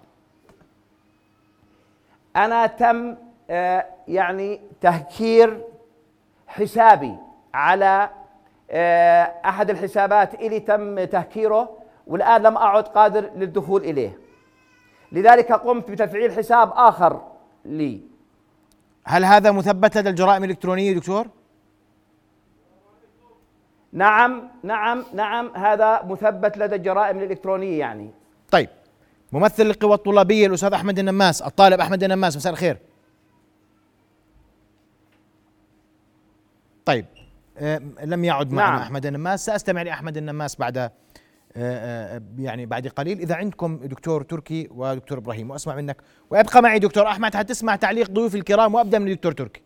[2.36, 3.16] أنا تم
[3.50, 5.62] آه، يعني تهكير
[6.48, 7.16] حسابي
[7.54, 8.10] على
[8.72, 14.20] آه، أحد الحسابات إلي تم تهكيره والآن لم أعد قادر للدخول إليه.
[15.12, 17.22] لذلك قمت بتفعيل حساب آخر
[17.66, 18.02] لي.
[19.06, 21.28] هل هذا مثبت لدى الجرائم الإلكترونية دكتور؟
[23.94, 28.12] نعم نعم نعم هذا مثبت لدى الجرائم الإلكترونية يعني.
[28.52, 28.70] طيب.
[29.36, 32.78] ممثل القوى الطلابية الأستاذ أحمد النماس الطالب أحمد النماس مساء الخير.
[36.86, 37.06] طيب
[37.58, 38.82] آه لم يعد معنا نعم.
[38.82, 40.92] أحمد النماس سأستمع لأحمد النماس بعد آه
[41.58, 45.98] آه يعني بعد قليل إذا عندكم دكتور تركي ودكتور إبراهيم وأسمع منك
[46.30, 49.62] وأبقى معي دكتور أحمد حتسمع تعليق ضيوفي الكرام وأبدأ من الدكتور تركي.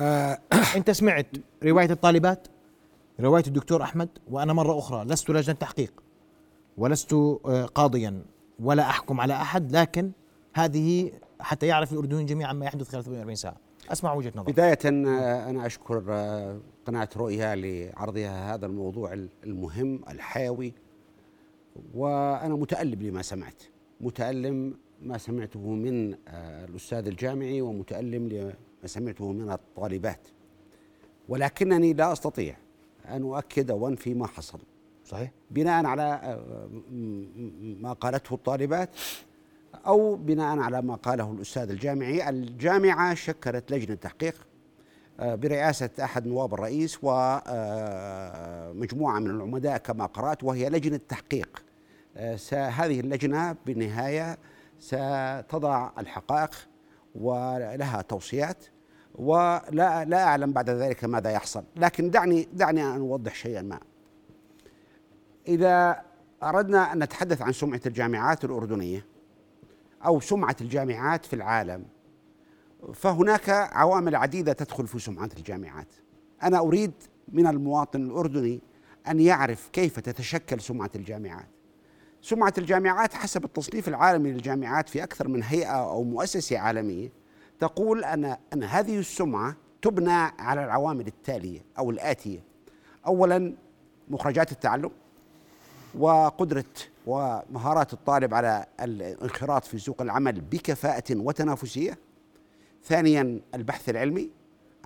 [0.00, 0.38] آه
[0.76, 1.26] أنت سمعت
[1.64, 2.48] رواية الطالبات
[3.20, 6.05] رواية الدكتور أحمد وأنا مرة أخرى لست لجنة تحقيق
[6.76, 8.22] ولست آه، قاضيا
[8.60, 10.12] ولا أحكم على أحد لكن
[10.54, 13.56] هذه حتى يعرف الاردنيين جميعا ما يحدث خلال 48 ساعة.
[13.88, 19.12] أسمع وجهة نظر بداية آه، أنا أشكر آه، قناة رؤيا لعرضها هذا الموضوع
[19.44, 20.74] المهم الحيوي
[21.94, 23.62] وأنا متألم لما سمعت.
[24.00, 26.14] متألم ما سمعته من
[26.64, 28.52] الأستاذ الجامعي ومتألم لما
[28.84, 30.28] سمعته من الطالبات.
[31.28, 32.56] ولكنني لا أستطيع
[33.08, 34.58] أن أؤكد أو أنفي ما حصل.
[35.06, 35.30] صحيح.
[35.50, 36.68] بناء على آه،
[37.80, 38.90] ما قالته الطالبات
[39.86, 44.46] أو بناء على ما قاله الأستاذ الجامعي، الجامعة شكلت لجنة تحقيق
[45.20, 47.48] آه، برئاسة أحد نواب الرئيس ومجموعة
[49.18, 51.62] من العمداء كما قرأت وهي لجنة تحقيق.
[52.16, 54.38] آه، هذه اللجنة بالنهاية
[54.80, 56.50] ستضع الحقائق
[57.14, 58.64] ولها توصيات
[59.14, 61.64] ولا لا أعلم بعد ذلك ماذا يحصل.
[61.76, 63.80] لكن دعني دعني أن أوضح شيئا ما.
[65.48, 66.02] إذا
[66.42, 69.06] أردنا أن نتحدث عن سمعة الجامعات الأردنية
[70.06, 71.84] أو سمعة الجامعات في العالم
[72.94, 75.88] فهناك عوامل عديدة تدخل في سمعة الجامعات.
[76.42, 76.92] أنا أريد
[77.28, 78.60] من المواطن الأردني
[79.08, 81.48] أن يعرف كيف تتشكل سمعة الجامعات.
[82.22, 87.12] سمعة الجامعات حسب التصنيف العالمي للجامعات في أكثر من هيئة أو مؤسسة عالمية
[87.60, 92.44] تقول أن أن هذه السمعة تبنى على العوامل التالية أو الآتية.
[93.06, 93.54] أولا
[94.08, 94.90] مخرجات التعلم.
[95.98, 96.64] وقدرة
[97.06, 101.98] ومهارات الطالب على الانخراط في سوق العمل بكفاءة وتنافسية.
[102.84, 104.30] ثانيا البحث العلمي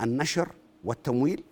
[0.02, 0.48] النشر
[0.84, 1.44] والتمويل.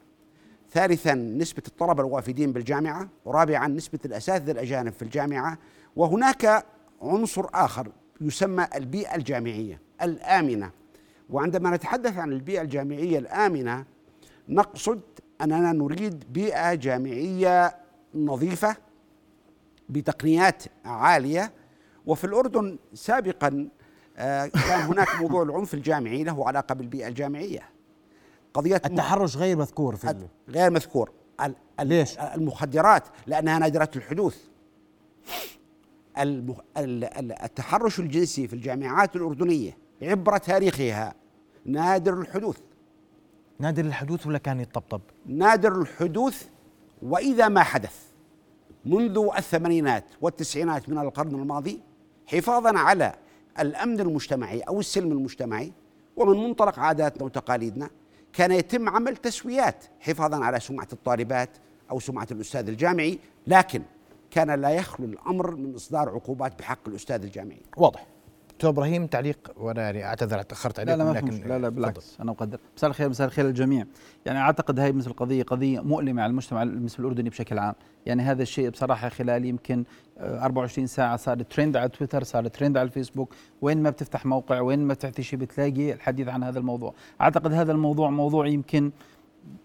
[0.72, 3.08] ثالثا نسبة الطلبة الوافدين بالجامعة.
[3.24, 5.58] ورابعا نسبة الأساتذة الأجانب في الجامعة.
[5.96, 6.66] وهناك
[7.02, 7.88] عنصر آخر
[8.20, 10.70] يسمى البيئة الجامعية الآمنة.
[11.30, 13.84] وعندما نتحدث عن البيئة الجامعية الآمنة
[14.48, 15.00] نقصد
[15.40, 17.76] أننا نريد بيئة جامعية
[18.14, 18.76] نظيفة
[19.88, 21.52] بتقنيات عالية.
[22.06, 23.68] وفي الأردن سابقا
[24.16, 27.68] آه، كان هناك موضوع العنف الجامعي له علاقة بالبيئة الجامعية.
[28.54, 30.06] قضية التحرش غير مذكور في
[30.48, 31.10] غير مذكور.
[31.80, 34.36] ليش؟ المخدرات لأنها نادرة الحدوث.
[36.18, 41.14] التحرش الجنسي في الجامعات الأردنية عبر تاريخها
[41.64, 42.58] نادر الحدوث.
[43.58, 46.46] نادر الحدوث ولا كان يطبطب نادر الحدوث
[47.02, 48.07] وإذا ما حدث.
[48.88, 51.80] منذ الثمانينات والتسعينات من القرن الماضي
[52.26, 53.14] حفاظا على
[53.60, 55.72] الأمن المجتمعي أو السلم المجتمعي
[56.16, 57.90] ومن منطلق عاداتنا وتقاليدنا
[58.32, 61.50] كان يتم عمل تسويات حفاظا على سمعة الطالبات
[61.90, 63.82] أو سمعة الأستاذ الجامعي لكن
[64.30, 67.62] كان لا يخلو الأمر من إصدار عقوبات بحق الأستاذ الجامعي.
[67.76, 68.06] واضح.
[68.58, 71.68] دكتور إبراهيم تعليق وأنا يعني أعتذر تأخرت لا عليكم لا ما في لكن لا لا.
[71.68, 72.58] بالعكس أنا أقدر.
[72.76, 73.86] مساء الخير مساء الخير للجميع.
[74.26, 77.74] يعني أعتقد هاي مثل القضية قضية مؤلمة على المجتمع المسلم الأردني بشكل عام.
[78.06, 79.84] يعني هذا الشيء بصراحة خلال يمكن
[80.18, 83.34] آه، 24 ساعة صار ترند على تويتر صار ترند على الفيسبوك.
[83.62, 86.94] وين ما بتفتح موقع وين ما بتفتح شيء بتلاقي الحديث عن هذا الموضوع.
[87.20, 88.90] أعتقد هذا الموضوع موضوع يمكن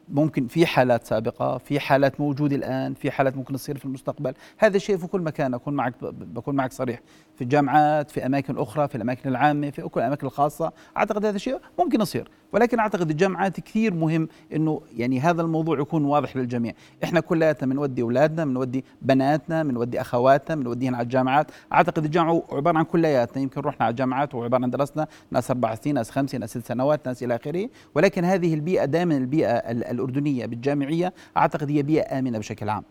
[0.09, 4.33] ممكن في حالات سابقة في حالات موجودة الآن في حالات ممكن تصير في المستقبل.
[4.57, 6.99] هذا الشيء في كل مكان أكون معك بكون معك صريح.
[7.35, 11.59] في الجامعات في أماكن أخرى في الأماكن العامة في كل الأماكن الخاصة أعتقد هذا الشيء
[11.79, 12.29] ممكن يصير.
[12.51, 16.73] ولكن أعتقد الجامعات كثير مهم أنه يعني هذا الموضوع يكون واضح للجميع.
[17.03, 21.51] إحنا كلياتنا بنودي أولادنا بنودي بناتنا بنودي أخواتنا بنوديهم على الجامعات.
[21.73, 23.43] أعتقد الجامعة عبارة عن كلياتنا.
[23.43, 25.07] يمكن رحنا على الجامعات وعبارة عن درسنا.
[25.31, 27.69] ناس أربع سنين ناس خمسة ناس ست سنوات ناس إلى آخره.
[27.95, 32.83] ولكن هذه البيئة دائما البيئة ال- الأردنية بالجامعية أعتقد هي بيئة آمنة بشكل عام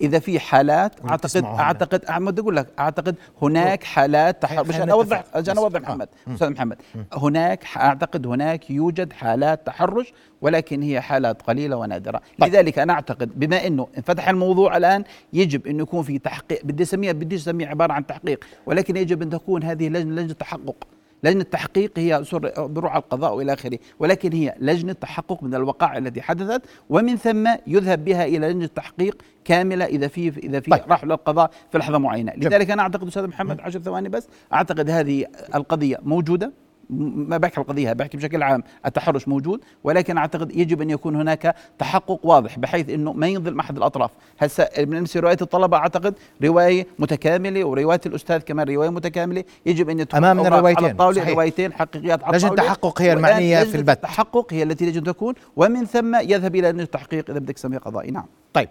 [0.00, 1.44] إذا في حالات اعتقد.
[1.44, 5.48] اعتقد احمد أقول لك أعتقد هناك حالات تحرش خلينا عشان اوضح بس.
[5.58, 5.82] أوضح آه.
[5.82, 6.76] محمد أستاذ محمد
[7.12, 12.50] هناك أعتقد هناك يوجد حالات تحرش ولكن هي حالات قليلة ونادرة طيب.
[12.50, 17.12] لذلك أنا أعتقد بما إنه انفتح الموضوع الآن يجب إنه يكون في تحقيق بدي اسميها
[17.12, 20.76] بدي أسميها عبارة عن تحقيق ولكن يجب أن تكون هذه لجنه لجنة تحقق
[21.24, 26.62] لجنة تحقيق هي على القضاء وإلى آخره، ولكن هي لجنة تحقق من الوقائع التي حدثت
[26.90, 30.82] ومن ثم يذهب بها إلى لجنة تحقيق كاملة إذا في إذا في طيب.
[30.88, 35.26] راح للقضاء في لحظة معينة، لذلك أنا أعتقد أستاذ محمد عشر ثواني بس، أعتقد هذه
[35.54, 36.52] القضية موجودة.
[36.90, 42.20] ما بحكي القضية بحكي بشكل عام التحرش موجود ولكن أعتقد يجب أن يكون هناك تحقق
[42.22, 44.10] واضح بحيث إنه ما ينظلم أحد الأطراف.
[44.38, 49.44] هسه بالنسبة لروايه الطلبة أعتقد رواية متكاملة ورواية الأستاذ كمان رواية متكاملة.
[49.66, 51.34] يجب أن تكون أمامنا أوراق روايتين، على الطاولة صحيح.
[51.34, 52.62] روايتين حقيقيات على الطاولة.
[52.62, 53.90] التحقق هي والآن المعنية في البت.
[53.90, 57.78] التحقق هي التي يجب أن تكون ومن ثم يذهب إلى لجنه التحقيق إذا بدك تسميه
[57.78, 58.10] قضائي.
[58.10, 58.26] نعم.
[58.52, 58.68] طيب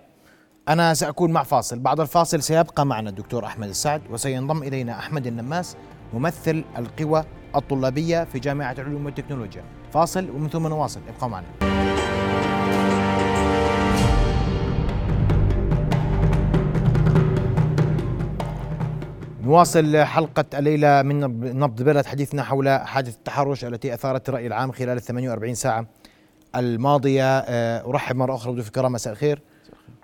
[0.69, 1.79] أنا سأكون مع فاصل.
[1.79, 5.75] بعد الفاصل سيبقى معنا الدكتور أحمد السعد وسينضم إلينا أحمد النماس
[6.13, 7.23] ممثل القوى
[7.55, 9.63] الطلابية في جامعة العلوم والتكنولوجيا.
[9.93, 10.99] فاصل ومن ثم نواصل.
[11.15, 11.47] ابقوا معنا.
[19.43, 21.19] نواصل حلقة الليلة من
[21.59, 25.85] نبض بلد حديثنا حول حادث التحرش التي أثارت الرأي العام خلال ال 48 ساعة
[26.55, 27.37] الماضية.
[27.39, 28.91] آه، أرحب مرة أخرى بضيوف الكرام.
[28.91, 29.41] مساء الخير.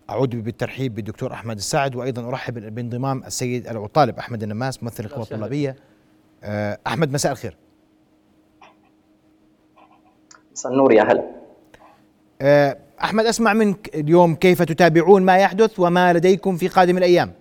[0.09, 5.23] أعود بالترحيب بالدكتور أحمد السعد وأيضا أرحب بانضمام السيد أو الطالب أحمد النماس ممثل القوى
[5.23, 5.75] الطلابية.
[6.43, 7.57] آه، أحمد مساء الخير.
[10.51, 11.23] مساء النور يا هلا.
[12.41, 17.33] آه، أحمد أسمع منك اليوم كيف تتابعون ما يحدث وما لديكم في قادم الأيام؟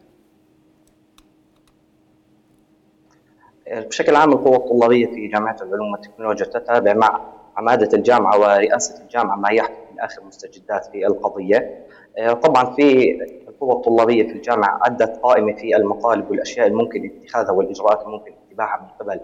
[3.72, 7.20] بشكل عام القوى الطلابية في جامعة العلوم والتكنولوجيا تتابع مع
[7.56, 11.86] عمادة الجامعة ورئاسة الجامعة ما يحدث من آخر المستجدات في القضية.
[12.18, 18.02] آه، طبعا في القوى الطلابية في الجامعة عدت قائمة في المطالب والأشياء الممكن اتخاذها والإجراءات
[18.02, 19.20] الممكن اتباعها من قبل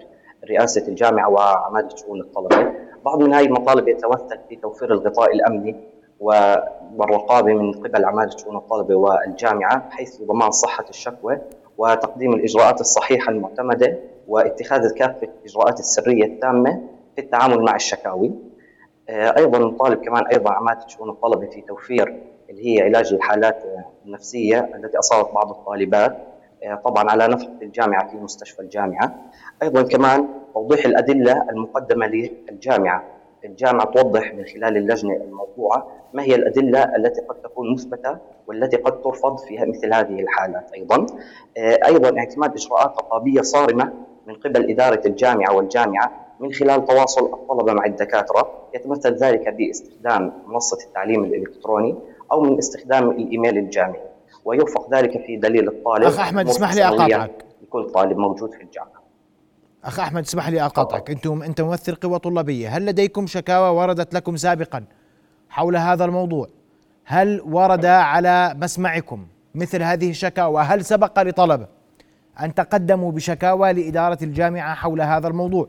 [0.50, 2.72] رئاسة الجامعة وعماده شؤون الطلبة.
[3.04, 5.76] بعض من هذه المطالب يتمثل في توفير الغطاء الأمني
[6.20, 11.38] والرقابة من قبل عماده شؤون الطلبة والجامعة حيث ضمان صحة الشكوى
[11.78, 16.82] وتقديم الإجراءات الصحيحة المعتمدة واتخاذ كافه الإجراءات السرية التامة
[17.16, 18.32] في التعامل مع الشكاوي.
[19.08, 23.62] آه، أيضا نطالب كمان أيضا عماده شؤون الطلبة في توفير اللي هي علاج الحالات
[24.06, 26.16] النفسية التي أصابت بعض الطالبات
[26.84, 29.14] طبعا على نفقه الجامعة في مستشفى الجامعة.
[29.62, 33.04] أيضا كمان توضيح الأدلة المقدمة للجامعة.
[33.44, 39.02] الجامعة توضح من خلال اللجنة الموضوعة ما هي الأدلة التي قد تكون مثبتة والتي قد
[39.02, 41.06] ترفض في مثل هذه الحالات أيضا.
[41.58, 43.92] آه، أيضا اعتماد إجراءات رقابيه صارمة
[44.26, 50.78] من قبل إدارة الجامعة والجامعة من خلال تواصل الطلبة مع الدكاترة يتمثل ذلك بإستخدام منصة
[50.86, 51.94] التعليم الإلكتروني
[52.32, 54.13] أو من استخدام الإيميل الجامعي
[54.44, 57.44] ويرفق ذلك في دليل الطالب أخ أحمد اسمح لي أقاطعك.
[57.62, 59.02] لكل طالب موجود في الجامعة.
[59.84, 61.10] أخ أحمد اسمح لي أقاطعك.
[61.10, 62.68] أنتم أنت ممثل قوى طلابية.
[62.68, 64.84] هل لديكم شكاوى وردت لكم سابقا
[65.48, 66.48] حول هذا الموضوع؟
[67.04, 71.66] هل ورد على مسمعكم مثل هذه الشكاوى؟ هل سبق لطلبة
[72.40, 75.68] أن تقدموا بشكاوى لإدارة الجامعة حول هذا الموضوع؟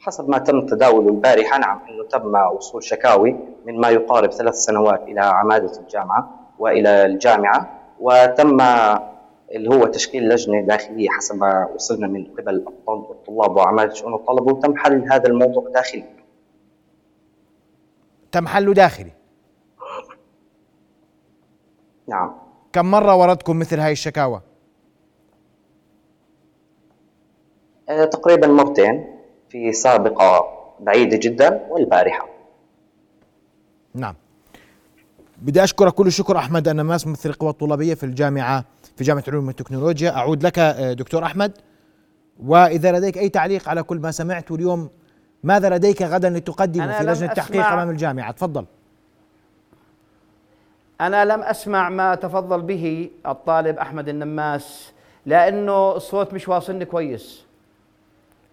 [0.00, 3.36] حسب ما تم تداوله البارحة نعم أنه تم وصول شكاوي
[3.66, 8.60] من ما يقارب ثلاث سنوات إلى عمادة الجامعة وإلى الجامعة وتم
[9.50, 14.76] اللي هو تشكيل لجنة داخلية حسب ما وصلنا من قبل الطلاب وعمادة شؤون الطلبة وتم
[14.76, 16.04] حل هذا الموضوع داخلي.
[18.32, 19.12] تم حله داخلي؟
[22.06, 22.32] نعم.
[22.72, 24.40] كم مرة وردكم مثل هاي الشكاوى؟
[27.88, 29.19] أه تقريبا مرتين.
[29.50, 30.46] في سابقة
[30.80, 32.28] بعيدة جدا والبارحة.
[33.94, 34.14] نعم.
[35.38, 38.64] بدي أشكرك كل الشكر أحمد أنا ماس ممثل القوى الطلابية في الجامعة
[38.96, 40.10] في جامعة علوم والتكنولوجيا.
[40.10, 41.52] أعود لك آه، دكتور أحمد.
[42.46, 44.90] وإذا لديك أي تعليق على كل ما سمعت اليوم
[45.42, 48.64] ماذا لديك غدا لتقدمه في لجنة التحقيق أمام الجامعة؟ تفضل.
[51.00, 54.92] أنا لم أسمع ما تفضل به الطالب أحمد النماس
[55.26, 57.49] لأنه الصوت مش واصلني كويس.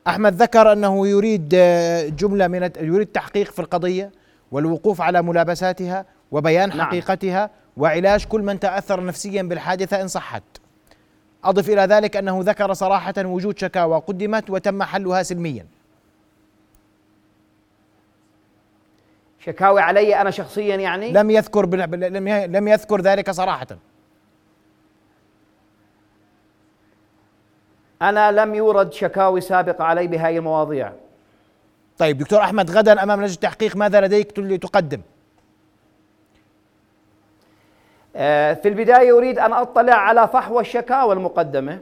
[0.08, 4.12] أحمد ذكر أنه يريد آه، جملة من يريد تحقيق في القضية
[4.52, 6.82] والوقوف على ملابساتها وبيان نعم.
[6.82, 10.44] حقيقتها وعلاج كل من تأثر نفسيا بالحادثة إن صحت.
[11.44, 15.66] أضف إلى ذلك أنه ذكر صراحة وجود شكاوى قدمت وتم حلها سلميا.
[19.40, 21.66] شكاوي علي أنا شخصيا يعني؟ لم يذكر
[22.46, 23.68] لم يذكر ذلك صراحة.
[28.02, 30.92] أنا لم يورد شكاوي سابقة علي بهذه المواضيع.
[31.98, 35.02] طيب دكتور أحمد غدا أمام لجنة التحقيق ماذا لديك تقدم؟
[38.16, 41.80] آه، في البداية أريد أن أطلع على فحوى الشكاوى المقدمة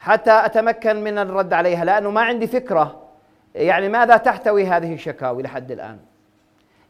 [0.00, 3.02] حتى أتمكن من الرد عليها لأنه ما عندي فكرة
[3.54, 5.98] يعني ماذا تحتوي هذه الشكاوي لحد الآن.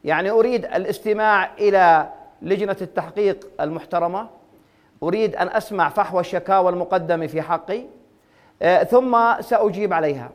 [0.03, 2.09] يعني أريد الاستماع إلى
[2.41, 4.29] لجنة التحقيق المحترمة.
[5.03, 7.83] أريد أن أسمع فحوى الشكاوى المقدمة في حقي.
[8.89, 10.29] ثم سأجيب عليها.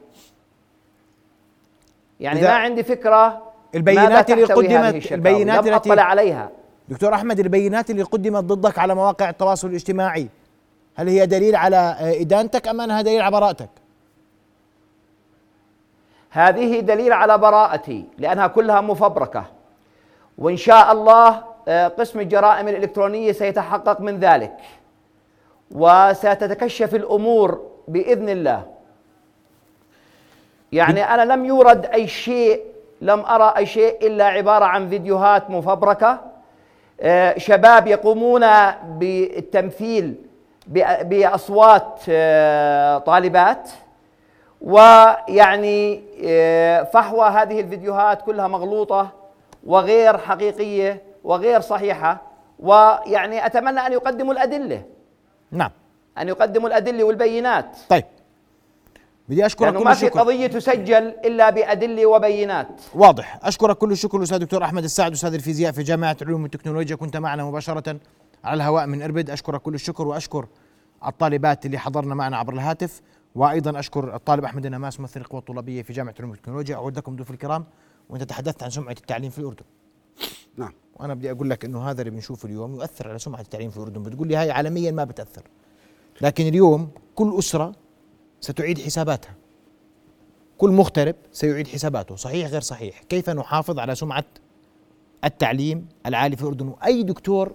[2.20, 3.42] يعني ما عندي فكرة
[3.74, 6.50] البيانات اللي قدمت البيانات لم أطلع عليها.
[6.88, 10.28] دكتور أحمد البيانات اللي قدمت ضدك على مواقع التواصل الاجتماعي
[10.96, 13.68] هل هي دليل على آه، إدانتك أم أنها دليل على براءتك؟
[16.30, 19.44] هذه دليل على براءتي لأنها كلها مفبركة.
[20.38, 24.56] وإن شاء الله آه، قسم الجرائم الإلكترونية سيتحقق من ذلك.
[25.70, 28.62] وستتكشف الأمور بإذن الله.
[30.72, 32.60] يعني أنا لم يورد أي شيء
[33.00, 36.20] لم أرى أي شيء إلا عبارة عن فيديوهات مفبركة.
[37.00, 38.46] آه، شباب يقومون
[38.84, 40.14] بالتمثيل
[41.02, 43.70] بأصوات آه، طالبات.
[44.60, 49.08] ويعني آه، فحوى هذه الفيديوهات كلها مغلوطة
[49.66, 52.22] وغير حقيقية وغير صحيحة.
[52.58, 54.82] ويعني أتمنى أن يقدموا الأدلة.
[55.50, 55.70] نعم.
[56.22, 57.76] أن يقدموا الأدلة والبينات.
[57.88, 58.04] طيب.
[59.28, 62.68] بدي أشكرك كل ما في قضية تسجل إلا بأدلة وبينات.
[62.94, 63.40] واضح.
[63.42, 67.44] أشكرك كل الشكر الاستاذ دكتور أحمد السعد أستاذ الفيزياء في جامعة علوم والتكنولوجيا كنت معنا
[67.44, 67.96] مباشرة
[68.44, 69.30] على الهواء من إربد.
[69.30, 70.46] أشكرك كل الشكر وأشكر
[71.06, 73.02] الطالبات اللي حضرنا معنا عبر الهاتف.
[73.34, 77.30] وأيضا أشكر الطالب أحمد النماس ممثل القوى الطلابيه في جامعة علوم والتكنولوجيا أعود لكم ضيوف
[77.30, 77.64] الكرام
[78.08, 79.64] وانت تحدثت عن سمعة التعليم في الأردن.
[80.56, 80.72] نعم.
[80.96, 84.02] وأنا بدي أقول لك إنه هذا اللي بنشوفه اليوم يؤثر على سمعة التعليم في الأردن.
[84.02, 85.42] بتقول لي هاي عالميا ما بتأثر.
[86.20, 87.72] لكن اليوم كل أسرة
[88.40, 89.34] ستعيد حساباتها.
[90.58, 93.02] كل مغترب سيعيد حساباته صحيح غير صحيح.
[93.02, 94.24] كيف نحافظ على سمعة
[95.24, 97.52] التعليم العالي في الأردن؟ وأي دكتور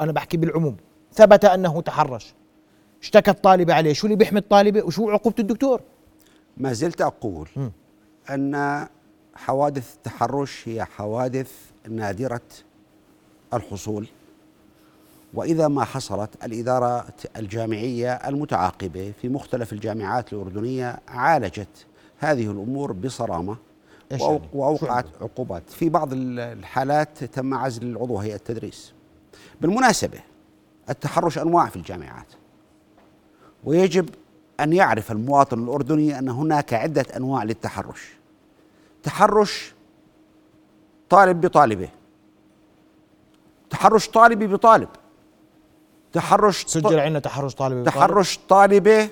[0.00, 0.76] أنا بحكي بالعموم
[1.12, 2.34] ثبت أنه تحرش.
[3.02, 5.80] اشتكت طالبة عليه شو اللي بيحمي الطالبة وشو عقوبة الدكتور؟
[6.56, 7.68] ما زلت أقول م.
[8.30, 8.86] أن
[9.34, 11.52] حوادث التحرش هي حوادث
[11.88, 12.40] نادرة
[13.54, 14.06] الحصول.
[15.34, 17.06] وإذا ما حصلت الإدارة
[17.36, 21.86] الجامعية المتعاقبة في مختلف الجامعات الأردنية عالجت
[22.18, 23.56] هذه الأمور بصرامة
[24.10, 25.70] يعني؟ وأوقعت عقوبات.
[25.70, 28.92] في بعض ال- الحالات تم عزل العضو هيئة التدريس.
[29.60, 30.18] بالمناسبة
[30.90, 32.26] التحرش أنواع في الجامعات.
[33.64, 34.08] ويجب
[34.60, 38.12] أن يعرف المواطن الأردني أن هناك عدة أنواع للتحرش.
[39.02, 39.74] تحرش
[41.10, 41.88] طالب بطالبه.
[43.70, 44.88] تحرش طالبي بطالب.
[46.14, 47.96] تحرش سجل عندنا تحرش طالب بطالب.
[47.96, 49.08] تحرش طالبه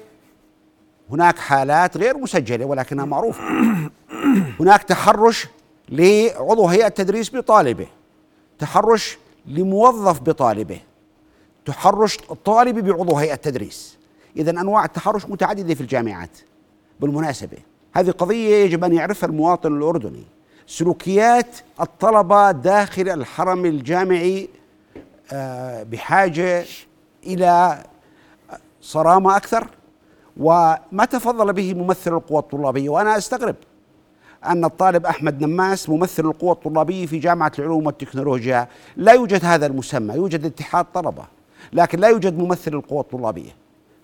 [1.11, 3.43] هناك حالات غير مسجلة ولكنها معروفة.
[4.61, 5.47] هناك تحرش
[5.89, 7.87] لعضو هيئة تدريس بطالبه.
[8.59, 10.81] تحرش لموظف بطالبه.
[11.65, 13.99] تحرش طالب بعضو هيئة تدريس.
[14.37, 16.39] اذا أنواع التحرش متعددة في الجامعات.
[17.01, 17.59] بالمناسبة
[17.93, 20.25] هذه قضية يجب أن يعرفها المواطن الأردني.
[20.67, 24.49] سلوكيات الطلبة داخل الحرم الجامعي
[25.33, 26.65] آه، بحاجة
[27.27, 27.83] إلى
[28.81, 29.69] صرامة أكثر
[30.37, 32.89] وما تفضل به ممثل القوى الطلابية.
[32.89, 33.57] وأنا أستغرب
[34.47, 38.69] أن الطالب أحمد نماس ممثل القوى الطلابية في جامعة العلوم والتكنولوجيا.
[38.97, 41.25] لا يوجد هذا المسمى يوجد اتحاد طلبة
[41.73, 43.51] لكن لا يوجد ممثل القوى الطلابية.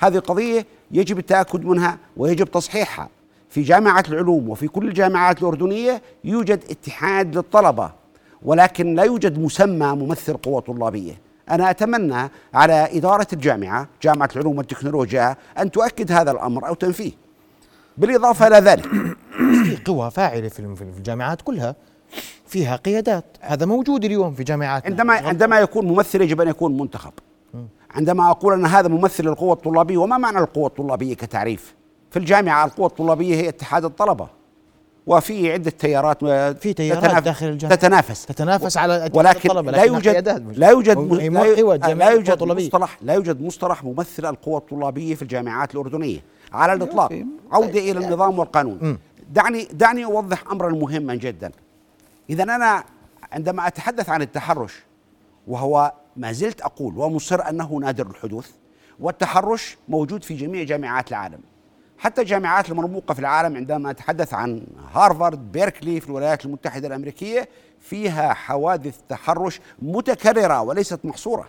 [0.00, 3.08] هذه قضية يجب التأكد منها ويجب تصحيحها.
[3.50, 7.92] في جامعة العلوم وفي كل الجامعات الأردنية يوجد اتحاد للطلبة
[8.42, 11.27] ولكن لا يوجد مسمى ممثل قوى طلابية.
[11.51, 17.12] أنا أتمنى على إدارة الجامعة جامعة العلوم والتكنولوجيا أن تؤكد هذا الأمر أو تنفيه.
[17.99, 18.86] بالإضافة إلى ذلك
[19.64, 21.74] في قوى فاعلة في في الجامعات كلها
[22.46, 23.24] فيها قيادات.
[23.40, 24.86] هذا موجود اليوم في جامعات.
[24.86, 27.12] عندما عندما يكون ممثل يجب أن يكون منتخب.
[27.90, 31.74] عندما أقول أن هذا ممثل القوى الطلابية وما معنى القوى الطلابية كتعريف؟
[32.11, 34.38] في الجامعة القوى الطلابية هي اتحاد الطلبة.
[35.09, 36.24] وفي عدة تيارات
[36.59, 37.76] في تيارات داخل الجامعة.
[37.76, 38.26] تتنافس.
[38.26, 40.96] تتنافس على ولكن الطلبة، لا يوجد مش- لا يوجد
[41.98, 42.42] لا يوجد-.
[42.66, 46.18] مصطلح لا يوجد مصطلح ممثل القوى الطلابية في الجامعات الأردنية
[46.52, 47.09] على الإطلاق.
[47.09, 48.98] في- عودة إلى النظام والقانون.
[49.32, 51.50] دعني دعني أوضح أمرا مهما جدا.
[52.30, 52.84] إذا أنا
[53.32, 54.72] عندما أتحدث عن التحرش
[55.46, 58.48] وهو ما زلت أقول ومصر أنه نادر الحدوث
[59.00, 61.38] والتحرش موجود في جميع جامعات العالم.
[61.99, 67.49] حتى الجامعات المرموقه في العالم عندما اتحدث عن هارفارد بيركلي في الولايات المتحدة الأمريكية
[67.80, 71.49] فيها حوادث تحرش متكررة وليست محصورة.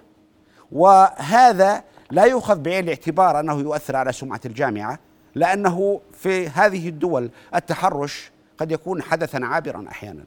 [0.71, 4.99] وهذا لا يؤخذ بعين الاعتبار أنه يؤثر على سمعة الجامعة
[5.35, 10.23] لأنه في هذه الدول التحرش قد يكون حدثا عابرا أحيانا.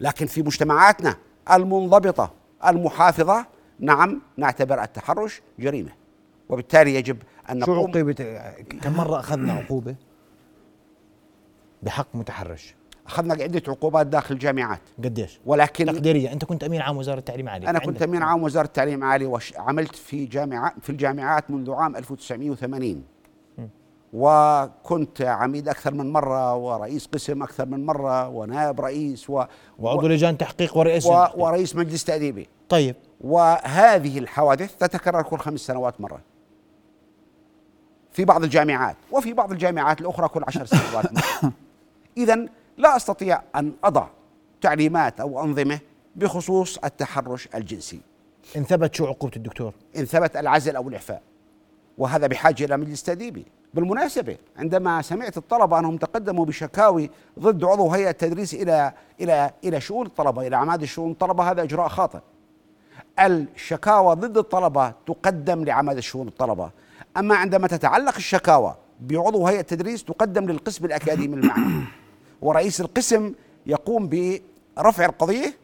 [0.00, 1.16] لكن في مجتمعاتنا
[1.52, 2.32] المنضبطة
[2.66, 3.46] المحافظة
[3.80, 5.90] نعم نعتبر التحرش جريمة.
[6.48, 7.18] وبالتالي يجب
[7.50, 8.12] أن شو عقوبة
[8.82, 9.94] كم مرة أخذنا عقوبة؟
[11.82, 12.74] بحق متحرش.
[13.06, 14.80] أخذنا عدة عقوبات داخل الجامعات.
[15.04, 16.32] قديش؟ ولكن تقديرية.
[16.32, 17.70] أنت كنت أمين عام وزارة التعليم العالي.
[17.70, 17.78] أنا.
[17.78, 23.04] كنت امين عام وزارة التعليم العالي وعملت في جامعه في الجامعات منذ عام 1980
[24.12, 29.44] وكنت عميد أكثر من مرة ورئيس قسم أكثر من مرة ونائب رئيس و
[29.78, 31.24] وعضو لجان تحقيق ورئيس و.
[31.36, 32.48] ورئيس مجلس تأديبي.
[32.68, 32.96] طيب.
[33.20, 36.20] وهذه الحوادث تتكرر كل خمس سنوات مرة.
[38.12, 41.06] في بعض الجامعات وفي بعض الجامعات الأخرى كل عشر سنوات.
[42.16, 42.46] إذا
[42.78, 44.06] لا أستطيع أن أضع
[44.60, 45.78] تعليمات أو أنظمة
[46.16, 48.00] بخصوص التحرش الجنسي.
[48.56, 51.22] إن ثبت شو عقوبة الدكتور؟ إن ثبت العزل أو الإعفاء.
[51.98, 53.44] وهذا بحاجة إلى مجلس تأديبي
[53.74, 60.06] بالمناسبة عندما سمعت الطلبة أنهم تقدموا بشكاوي ضد عضو هيئة التدريس إلى إلى إلى شؤون
[60.06, 62.18] الطلبة إلى عماد الشؤون الطلبة هذا إجراء خاطئ.
[63.20, 66.70] الشكاوى ضد الطلبة تقدم لعماد الشؤون الطلبة.
[67.18, 71.84] أما عندما تتعلق الشكاوى بعضو هيئة التدريس تقدم للقسم الأكاديمي المعني
[72.42, 73.32] ورئيس القسم
[73.66, 75.54] يقوم برفع القضية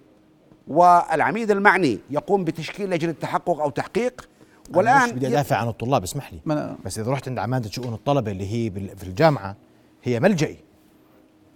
[0.69, 4.29] والعميد المعني يقوم بتشكيل لجنة تحقق أو تحقيق.
[4.75, 6.75] والآن مش بدي أدافع عن الطلاب اسمح لي.
[6.85, 9.57] بس إذا رحت عند عمادة شؤون الطلبة اللي هي بال- في الجامعة
[10.05, 10.57] هي ملجئي.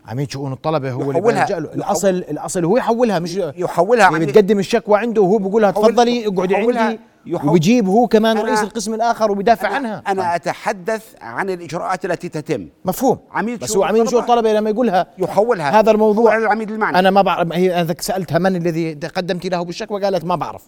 [0.06, 1.68] عميد شؤون الطلبة هو اللي يحولها- بيلجأ له.
[1.68, 5.70] يحول- الأصل الأصل هو يحولها مش يحولها هي عميد- بتقدم الشكوى عنده وهو بيقول لها
[5.70, 6.98] تفضلي اقعدي عندي.
[7.28, 10.02] يحول- وبيجيب هو كمان رئيس القسم الآخر وبيدافع أنا, عنها.
[10.08, 12.68] أنا أتحدث عن الإجراءات التي تتم.
[12.84, 13.18] مفهوم.
[13.32, 14.52] عميد بس هو عميد شؤون الطلبة.
[14.52, 15.80] لما يقولها يحولها.
[15.80, 19.62] هذا الموضوع على العميد المعني أنا ما بعرف هي أنا سألتها من الذي قدمت له
[19.62, 20.62] بالشكوى قالت ما بعرف.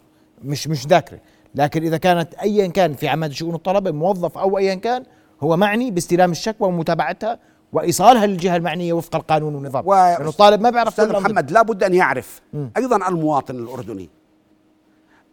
[0.44, 1.18] مش مش ذاكرة.
[1.54, 5.02] لكن إذا كانت ايا كان في عماد شؤون الطلبة موظف أو ايا كان
[5.42, 7.38] هو معني باستلام الشكوى ومتابعتها
[7.72, 9.86] وإيصالها للجهة المعنية وفق القانون والنظام.
[9.86, 11.12] و- لأنه الطالب ما بيعرف أستاذ.
[11.12, 12.70] محمد لابد أن يعرف مم.
[12.76, 14.08] أيضا المواطن الأردني.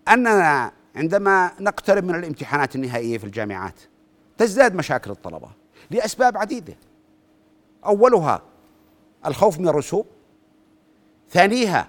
[0.08, 3.74] أننا عندما نقترب من الامتحانات النهائية في الجامعات
[4.38, 5.50] تزداد مشاكل الطلبة
[5.92, 6.74] لأسباب عديدة.
[7.86, 8.42] أولها
[9.26, 10.06] الخوف من الرسوب
[11.30, 11.88] ثانيها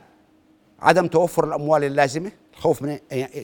[0.80, 2.98] عدم توفر الأموال اللازمة الخوف من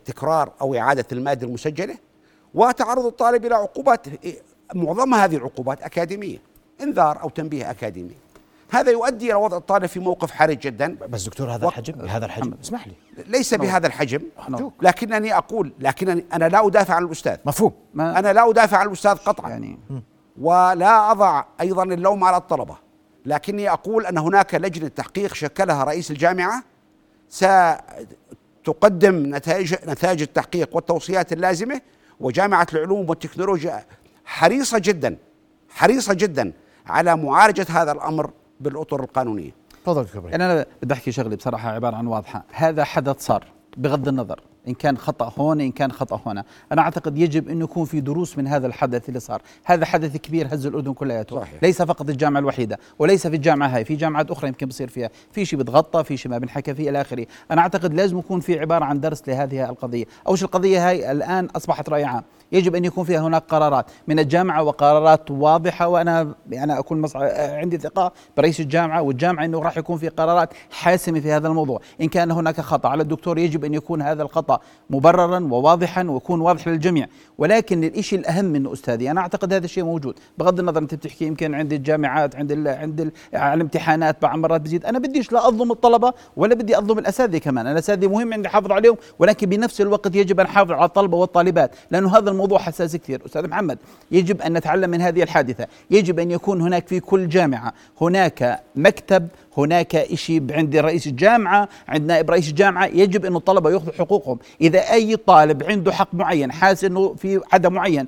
[0.05, 1.97] تكرار أو إعادة المادة المسجلة
[2.55, 4.07] وتعرض الطالب إلى عقوبات
[4.75, 6.39] معظم هذه العقوبات أكاديمية
[6.81, 8.15] إنذار أو تنبيه أكاديمي.
[8.75, 10.97] هذا يؤدي إلى وضع الطالب في موقف حرج جدا.
[11.09, 12.95] بس دكتور هذا وقت- الحجم؟ بهذا الحجم؟ اسمح لي.
[13.27, 14.20] ليس بهذا الحجم.
[14.49, 14.75] أرجوك.
[14.83, 17.37] لكنني أقول لكنني أنا لا أدافع عن الأستاذ.
[17.45, 17.72] مفهوم.
[17.95, 19.51] ما أنا لا أدافع عن الأستاذ قطعا.
[19.51, 19.79] يعني
[20.41, 22.77] ولا أضع أيضا اللوم على الطلبة.
[23.27, 26.62] لكني أقول أن هناك لجنة تحقيق شكلها رئيس الجامعة.
[28.62, 31.81] ستقدم نتائج نتائج التحقيق والتوصيات اللازمة.
[32.20, 33.85] وجامعة العلوم والتكنولوجيا
[34.25, 35.16] حريصة جدا
[35.70, 36.53] حريصة جدا
[36.87, 38.31] على معالجة هذا الأمر.
[38.65, 39.51] بالأطر القانونية.
[39.85, 40.41] تفضل دكتور إبراهيم.
[40.41, 42.45] يعني أنا بدي أحكي شغلة بصراحة عبارة عن واضحة.
[42.53, 43.45] هذا حدث صار
[43.77, 44.41] بغض النظر.
[44.69, 46.45] إن كان خطأ هون إن كان خطأ هنا.
[46.73, 49.43] أنا أعتقد يجب انه يكون في دروس من هذا الحدث اللي صار.
[49.65, 51.43] هذا حدث كبير هز الأردن كلياته.
[51.62, 53.85] ليس فقط الجامعة الوحيدة وليس في الجامعة هاي.
[53.85, 55.11] في جامعات أخرى يمكن بصير فيها.
[55.33, 57.27] في شيء بتغطى في شيء ما بنحكى فيه إلى آخره.
[57.51, 60.05] أنا أعتقد لازم يكون في عبارة عن درس لهذه القضية.
[60.27, 62.23] اول شيء القضية هاي؟ الآن أصبحت راي عام
[62.55, 67.20] يجب أن يكون فيها هناك قرارات من الجامعة وقرارات واضحة وأنا يعني أكون مصع...
[67.57, 72.09] عندي ثقة برئيس الجامعة والجامعة إنه راح يكون في قرارات حاسمة في هذا الموضوع، إن
[72.09, 77.07] كان هناك خطأ على الدكتور يجب أن يكون هذا الخطأ مبررا وواضحا ويكون واضح للجميع،
[77.38, 81.55] ولكن الشيء الأهم منه أستاذي أنا أعتقد هذا الشيء موجود، بغض النظر أنت بتحكي يمكن
[81.55, 82.68] عند الجامعات عند ال...
[82.68, 83.12] عند ال...
[83.34, 87.66] على الامتحانات بعض مرات بزيد، أنا بديش لا أظلم الطلبة ولا بدي أظلم الأساتذة كمان،
[87.66, 91.74] أنا الاساتذه مهم عندي احافظ عليهم ولكن بنفس الوقت يجب أن أحافظ على الطلبة والطالبات،
[91.90, 93.78] لأنه هذا الموضوع حساس كثير، أستاذ محمد
[94.11, 99.28] يجب أن نتعلم من هذه الحادثة، يجب أن يكون هناك في كل جامعة هناك مكتب
[99.59, 102.86] هناك شيء عند رئيس الجامعة عند نائب رئيس الجامعة.
[102.86, 104.38] يجب أن الطلبة يأخذوا حقوقهم.
[104.61, 108.07] إذا أي طالب عنده حق معين حاسس أنه في عدم معين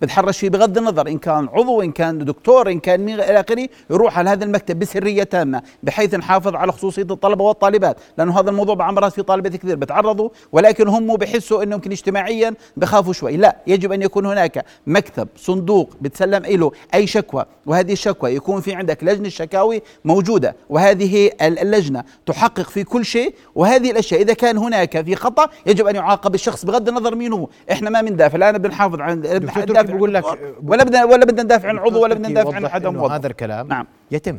[0.00, 3.68] بتحرش فيه بغض النظر إن كان عضو إن كان دكتور إن كان مين إلى آخره
[3.90, 7.96] يروح على هذا المكتب بسرية تامة بحيث نحافظ على خصوصية الطلبة والطالبات.
[8.18, 12.54] لأنه هذا الموضوع بعض مرات في طالبات كثير بتعرضوا ولكن هم بحسوا أنه يمكن اجتماعيا
[12.76, 13.36] بخافوا شوي.
[13.36, 17.44] لا يجب أن يكون هناك مكتب صندوق بتسلم له أي شكوى.
[17.66, 20.56] وهذه الشكوى يكون في عندك لجنة شكاوي موجودة.
[20.70, 23.34] وهذه ال- اللجنة تحقق في كل شيء.
[23.54, 27.48] وهذه الأشياء إذا كان هناك في خطأ يجب أن يعاقب الشخص بغض النظر مين هو
[27.72, 30.24] إحنا ما بندافع لا أنا بنحافظ عن بقول لك-
[30.66, 33.86] ولا بدنا ولا بدنا ندافع عن عضو ولا بدنا ندافع عن حدا هذا الكلام نعم.
[34.10, 34.38] يتم.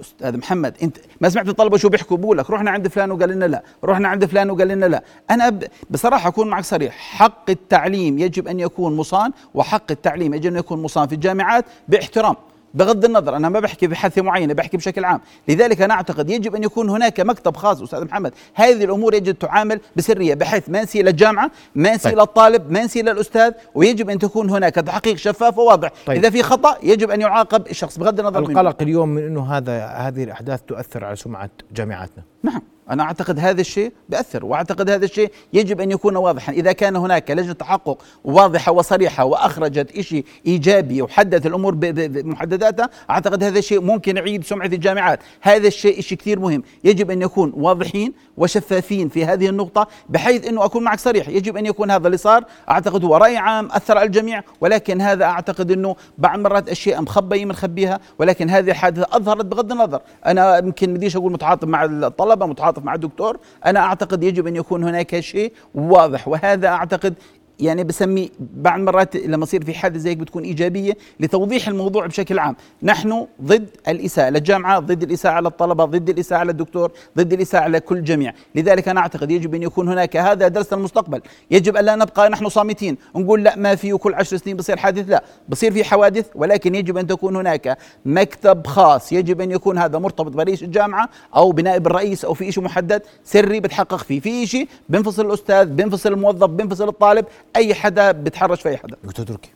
[0.00, 3.44] أستاذ محمد أنت ما سمعت الطلبة شو بيحكوا؟ بقول لك رحنا عند فلان وقال لنا
[3.44, 5.02] لا رحنا عند فلان وقال لنا لا.
[5.30, 5.58] أنا
[5.90, 10.82] بصراحة أكون معك صريح حق التعليم يجب أن يكون مصان وحق التعليم يجب أن يكون
[10.82, 12.36] مصان في الجامعات باحترام.
[12.74, 15.20] بغض النظر أنا ما بحكي بحثه معينه بحكي بشكل عام.
[15.48, 18.32] لذلك أنا أعتقد يجب أن يكون هناك مكتب خاص أستاذ محمد.
[18.54, 22.18] هذه الأمور يجب تعامل بسرية بحيث ما نسي للجامعه ما نسي طيب.
[22.18, 25.90] للطالب ما نسي للاستاذ ويجب أن تكون هناك تحقيق شفاف وواضح.
[26.06, 26.18] طيب.
[26.18, 30.24] إذا في خطأ يجب أن يعاقب الشخص بغض النظر القلق اليوم من إنه هذا هذه
[30.24, 32.24] الأحداث تؤثر على سمعة جامعاتنا.
[32.42, 32.62] نعم.
[32.90, 36.52] أنا أعتقد هذا الشيء بأثر وأعتقد هذا الشيء يجب أن يكون واضحا.
[36.52, 43.58] إذا كان هناك لجنة تحقق واضحة وصريحة وأخرجت شيء إيجابي وحددت الأمور بمحدداتها أعتقد هذا
[43.58, 45.20] الشيء ممكن يعيد سمعة الجامعات.
[45.40, 46.62] هذا الشيء شيء كثير مهم.
[46.84, 51.28] يجب أن يكون واضحين وشفافين في هذه النقطة بحيث أنه أكون معك صريح.
[51.28, 55.24] يجب أن يكون هذا اللي صار أعتقد هو رأي عام أثر على الجميع ولكن هذا
[55.24, 60.00] أعتقد أنه بعض مرات أشياء مخبية بنخبيها ولكن هذه الحادثة أظهرت بغض النظر.
[60.26, 64.84] أنا يمكن بديش أقول متعاطف مع الطلبة متعاطف مع الدكتور أنا أعتقد يجب أن يكون
[64.84, 67.14] هناك شيء واضح وهذا أعتقد
[67.60, 72.38] يعني بسمي بعض مرات لما يصير في حادث زي هيك بتكون إيجابية لتوضيح الموضوع بشكل
[72.38, 77.62] عام، نحن ضد الإساءة للجامعة، ضد الإساءة على الطلبة، ضد الإساءة على الدكتور، ضد الإساءة
[77.62, 81.96] على كل الجميع، لذلك أنا أعتقد يجب أن يكون هناك هذا درس المستقبل، يجب الا
[81.96, 85.84] نبقى نحن صامتين، نقول لا ما في وكل عشر سنين بصير حادث، لا، بصير في
[85.84, 91.08] حوادث ولكن يجب أن تكون هناك مكتب خاص، يجب أن يكون هذا مرتبط برئيس الجامعة
[91.36, 96.12] أو بنائب الرئيس أو في شيء محدد سري بتحقق فيه، في شيء بنفصل الأستاذ، بنفصل
[96.12, 97.24] الموظف، بنفصل الطالب،
[97.56, 98.96] أي حدا بتحرش في أي حدا.
[99.04, 99.50] دكتور تركي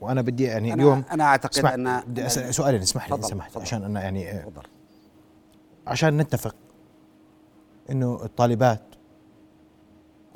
[0.00, 3.56] وأنا بدي يعني أنا- اليوم أنا أعتقد اسمع أن- بدي أسأل سؤالين اسمح لي سمحت.
[3.56, 4.62] عشان أنا يعني آه، تفضل.
[5.86, 6.54] عشان نتفق
[7.90, 8.80] إنه الطالبات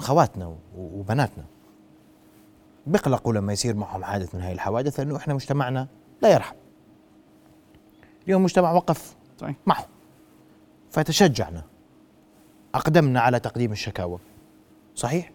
[0.00, 1.44] اخواتنا و- وبناتنا
[2.86, 5.88] بيقلقوا لما يصير معهم حادث من هاي الحوادث لأنه إحنا مجتمعنا
[6.22, 6.56] لا يرحم.
[8.26, 9.56] اليوم مجتمع وقف صحيح.
[9.66, 9.86] معه.
[10.90, 11.62] فتشجعنا
[12.74, 14.18] أقدمنا على تقديم الشكاوى.
[14.94, 15.30] صحيح؟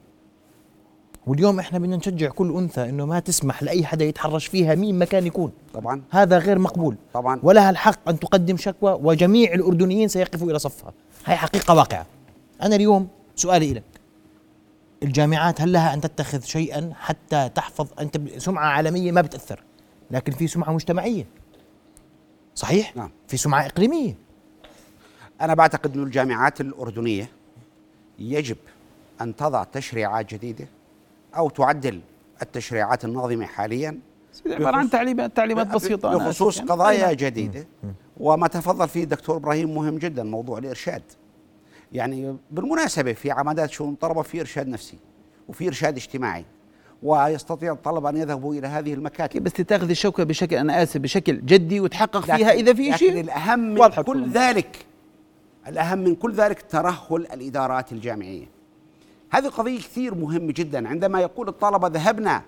[1.28, 5.06] واليوم إحنا بدنا نشجع كل أنثى إنه ما تسمح لأي حدا يتحرش فيها مين ما
[5.06, 5.52] كان يكون.
[5.74, 6.02] طبعا.
[6.12, 6.96] هذا غير مقبول.
[7.14, 7.40] طبعا.
[7.44, 10.94] ولها الحق أن تقدم شكوى وجميع الأردنيين سيقفوا إلى صفها.
[11.26, 12.06] هاي حقيقة واقعة.
[12.62, 13.84] أنا اليوم سؤالي لك
[15.04, 19.64] الجامعات هل لها أن تتخذ شيئا حتى تحفظ؟ أنت سمعة عالمية ما بتأثر.
[20.12, 21.26] لكن في سمعة مجتمعية.
[22.56, 23.12] صحيح؟ نعم.
[23.28, 24.16] في سمعة إقليمية.
[25.42, 27.30] أنا بعتقد أن الجامعات الأردنية
[28.20, 28.58] يجب
[29.22, 30.68] أن تضع تشريعات جديدة
[31.38, 32.00] أو تعدل
[32.42, 34.00] التشريعات الناظمة حاليا
[34.46, 36.72] عبارة عن تعليمات تعليمات بسيطة بخصوص آسف.
[36.72, 37.16] قضايا يعني.
[37.16, 37.68] جديدة.
[38.18, 41.02] وما تفضل فيه الدكتور إبراهيم مهم جدا موضوع الإرشاد.
[41.92, 44.98] يعني بالمناسبة في عمادات شؤون الطلبة في إرشاد نفسي
[45.48, 46.46] وفي إرشاد اجتماعي
[47.04, 49.44] ويستطيع الطلبة أن يذهبوا إلى هذه المكاتب.
[49.44, 53.20] بس تاخذ الشوكه بشكل أنا آسف بشكل جدي وتحقق لكن- فيها إذا في لكن شيء؟
[53.22, 54.30] الأهم من واضحة كل.
[54.30, 54.86] ذلك
[55.68, 58.46] الأهم من كل ذلك ترهل الإدارات الجامعية.
[59.32, 60.88] هذه قضية كثير مهمة جدا.
[60.88, 62.44] عندما يقول الطلبة ذهبنا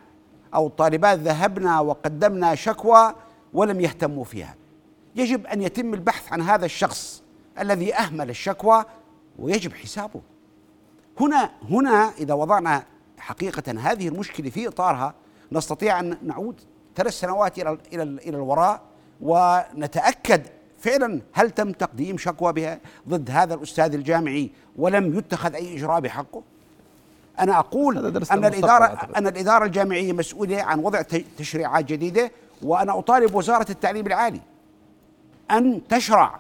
[0.55, 3.15] أو الطالبات ذهبنا وقدمنا شكوى
[3.53, 4.55] ولم يهتموا فيها.
[5.15, 7.23] يجب أن يتم البحث عن هذا الشخص
[7.59, 8.85] الذي أهمل الشكوى
[9.39, 10.21] ويجب حسابه.
[11.19, 12.83] هنا هنا إذا وضعنا
[13.17, 15.13] حقيقة هذه المشكلة في إطارها
[15.51, 16.61] نستطيع أن نعود
[16.95, 18.81] ثلاث سنوات إلى إلى إلى الوراء
[19.21, 20.47] ونتأكد
[20.79, 22.79] فعلا هل تم تقديم شكوى بها
[23.09, 26.43] ضد هذا الأستاذ الجامعي ولم يتخذ أي إجراء بحقه.
[27.39, 29.15] أنا أقول هذا درسنا أن بالمستقبل الإدارة أعتقد.
[29.15, 31.01] أن الإدارة الجامعية مسؤولة عن وضع
[31.37, 32.31] تشريعات جديدة
[32.61, 34.41] وأنا أطالب وزارة التعليم العالي
[35.51, 36.39] أن تشرع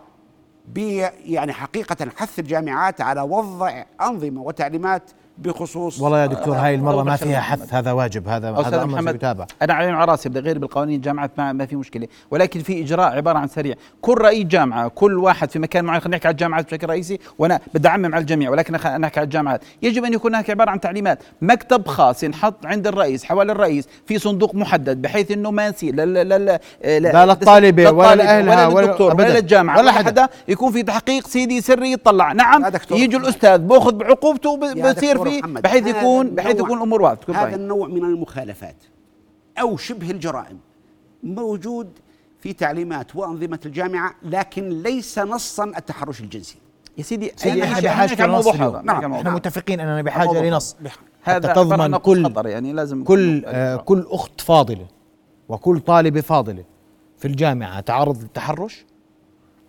[0.67, 0.77] ب
[1.25, 5.03] يعني حقيقة حث الجامعات على وضع أنظمة وتعليمات
[5.37, 7.39] بخصوص والله يا دكتور هاي المرة ما فيها.
[7.41, 10.95] حث هذا واجب هذا هذا أمر محمد سيتابع أنا على على رأسي بدي غير بالقوانين
[10.95, 15.17] الجامعات ما, ما في مشكلة ولكن في إجراء عبارة عن سريع كل رئيس جامعة كل
[15.19, 18.49] واحد في مكان معين خلينا نحكي على الجامعات بشكل رئيسي وأنا بدي اعمم على الجميع
[18.49, 22.65] ولكن خلينا نحكي على الجامعات يجب أن يكون هناك عبارة عن تعليمات مكتب خاص ينحط
[22.65, 26.59] عند الرئيس حوالي الرئيس في صندوق محدد بحيث إنه ما يصير لا لا لا
[26.99, 29.39] لا للطالبة ولا لأهلها ولا ولا- للدكتور ولا.
[29.39, 30.27] للجامعة ولا ولا حدا.
[30.47, 32.75] يكون في تحقيق سيدي سري يطلع نعم محمد.
[33.15, 34.57] الأستاذ بأخذ بعقوبته
[34.91, 37.57] بصير فيه بحيث هذا يكون بحيث النوع- يكون الأمور واضحة تكون هذا باينة.
[37.63, 38.75] النوع من المخالفات
[39.61, 40.57] أو شبه الجرائم
[41.23, 41.89] موجود
[42.39, 46.57] في تعليمات وأنظمة الجامعة لكن ليس نصا التحرش الجنسي
[46.97, 48.81] يا سيدي سيدي إحنا بحاجه لنص هذا.
[48.81, 49.33] نحكي عن إحنا الموضوع.
[49.33, 50.41] متفقين أننا بحاجة.
[50.49, 50.75] لنص
[51.23, 54.85] هذا تضمن كل يعني لازم كل آه كل أخت فاضلة
[55.49, 56.63] وكل طالبة فاضلة
[57.17, 58.85] في الجامعة تعرض للتحرش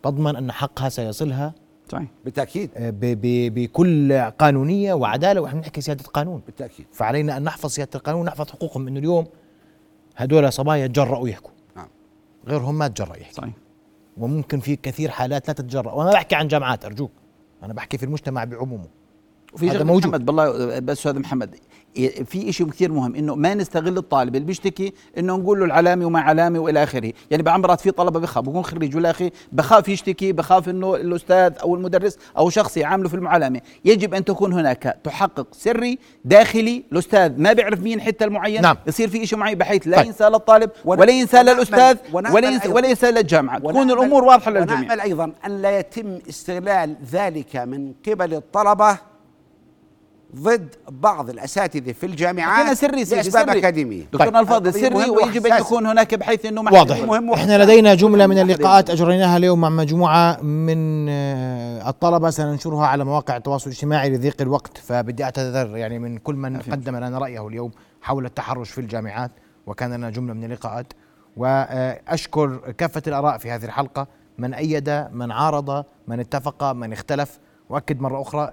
[0.03, 1.55] تضمن أن حقها سيصلها
[1.89, 2.09] صحيح.
[2.25, 2.71] بالتأكيد.
[2.77, 2.93] آه،
[3.49, 6.87] بكل قانونية وعدالة ونحن نحكي سيادة قانون بالتأكيد.
[6.93, 8.89] فعلينا أن نحفظ سيادة القانون ونحفظ حقوقهم.
[8.89, 9.27] انه اليوم
[10.17, 11.51] هدول صبايا تجرأوا يحكوا.
[11.77, 11.89] نعم.
[12.47, 13.55] غيرهم ما تجرأ يحكي صحيح.
[14.17, 15.93] وممكن في كثير حالات لا تتجرأ.
[15.93, 17.13] وأنا بحكي عن جامعات أرجوك.
[17.63, 18.89] أنا بحكي في المجتمع بعمومه.
[19.53, 20.07] وفي هذا موجود.
[20.07, 21.55] محمد بالله بس أستاذ محمد
[22.27, 26.21] في شيء كثير مهم إنه ما نستغل الطالب اللي بيشتكي إنه نقول له العلامة وما
[26.21, 27.13] علامة وإلى آخره.
[27.31, 31.53] يعني بعض مرات في طلبة بخاف بكون خريج ولا أخي بخاف يشتكي بخاف إنه الأستاذ
[31.63, 37.41] أو المدرس أو شخص يعامله في المعلمه يجب أن تكون هناك تحقق سري داخلي الاستاذ
[37.41, 38.63] ما بيعرف مين حتى المعين.
[38.63, 38.77] نعم.
[38.87, 40.07] يصير في شيء معين بحيث لا طيب.
[40.07, 43.59] ينسى للطالب ولا ينسى للأستاذ ولا ينسى ولا ينسى للجامعة.
[43.59, 44.79] تكون الأمور واضحة للجميع.
[44.79, 49.14] ونأمل أيضا أن لا يتم استغلال ذلك من قبل الطلبة
[50.37, 53.59] ضد بعض الأساتذة في الجامعات سري سيدي لأسباب سري.
[53.59, 54.37] أكاديمية دكتورنا طيب.
[54.41, 55.61] الفاضل قضية سري ويجب أن.
[55.61, 57.65] يكون هناك بحيث إنه واضح مهم إحنا.
[57.65, 63.71] لدينا جملة من اللقاءات أجريناها اليوم مع مجموعة من آه، الطلبة سننشرها على مواقع التواصل
[63.71, 67.71] الاجتماعي لضيق الوقت فبدي أعتذر يعني من كل من قدم لنا رأيه اليوم
[68.03, 69.31] حول التحرش في الجامعات
[69.67, 70.93] وكان لنا جملة من اللقاءات
[71.37, 74.07] وأشكر كافة الآراء في هذه الحلقة
[74.39, 78.53] من أيد من عارض من اتفق من اختلف وأكد مرة أخرى آه،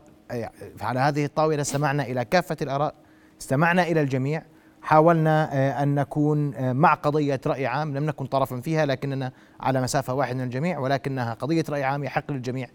[0.82, 2.94] على هذه الطاولة استمعنا إلى كافة الآراء
[3.42, 4.44] استمعنا إلى الجميع.
[4.82, 7.98] حاولنا آه، أن نكون آه، مع قضية رأي عام.
[7.98, 12.32] لم نكن طرفا فيها لكننا على مسافة واحدة من الجميع ولكنها قضية رأي عام يحق
[12.32, 12.68] للجميع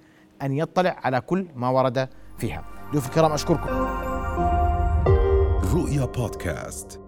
[0.42, 2.64] أن يطلع على كل ما ورد فيها.
[2.92, 3.70] ضيوف الكرام أشكركم.
[5.74, 7.05] رؤيا بودكاست.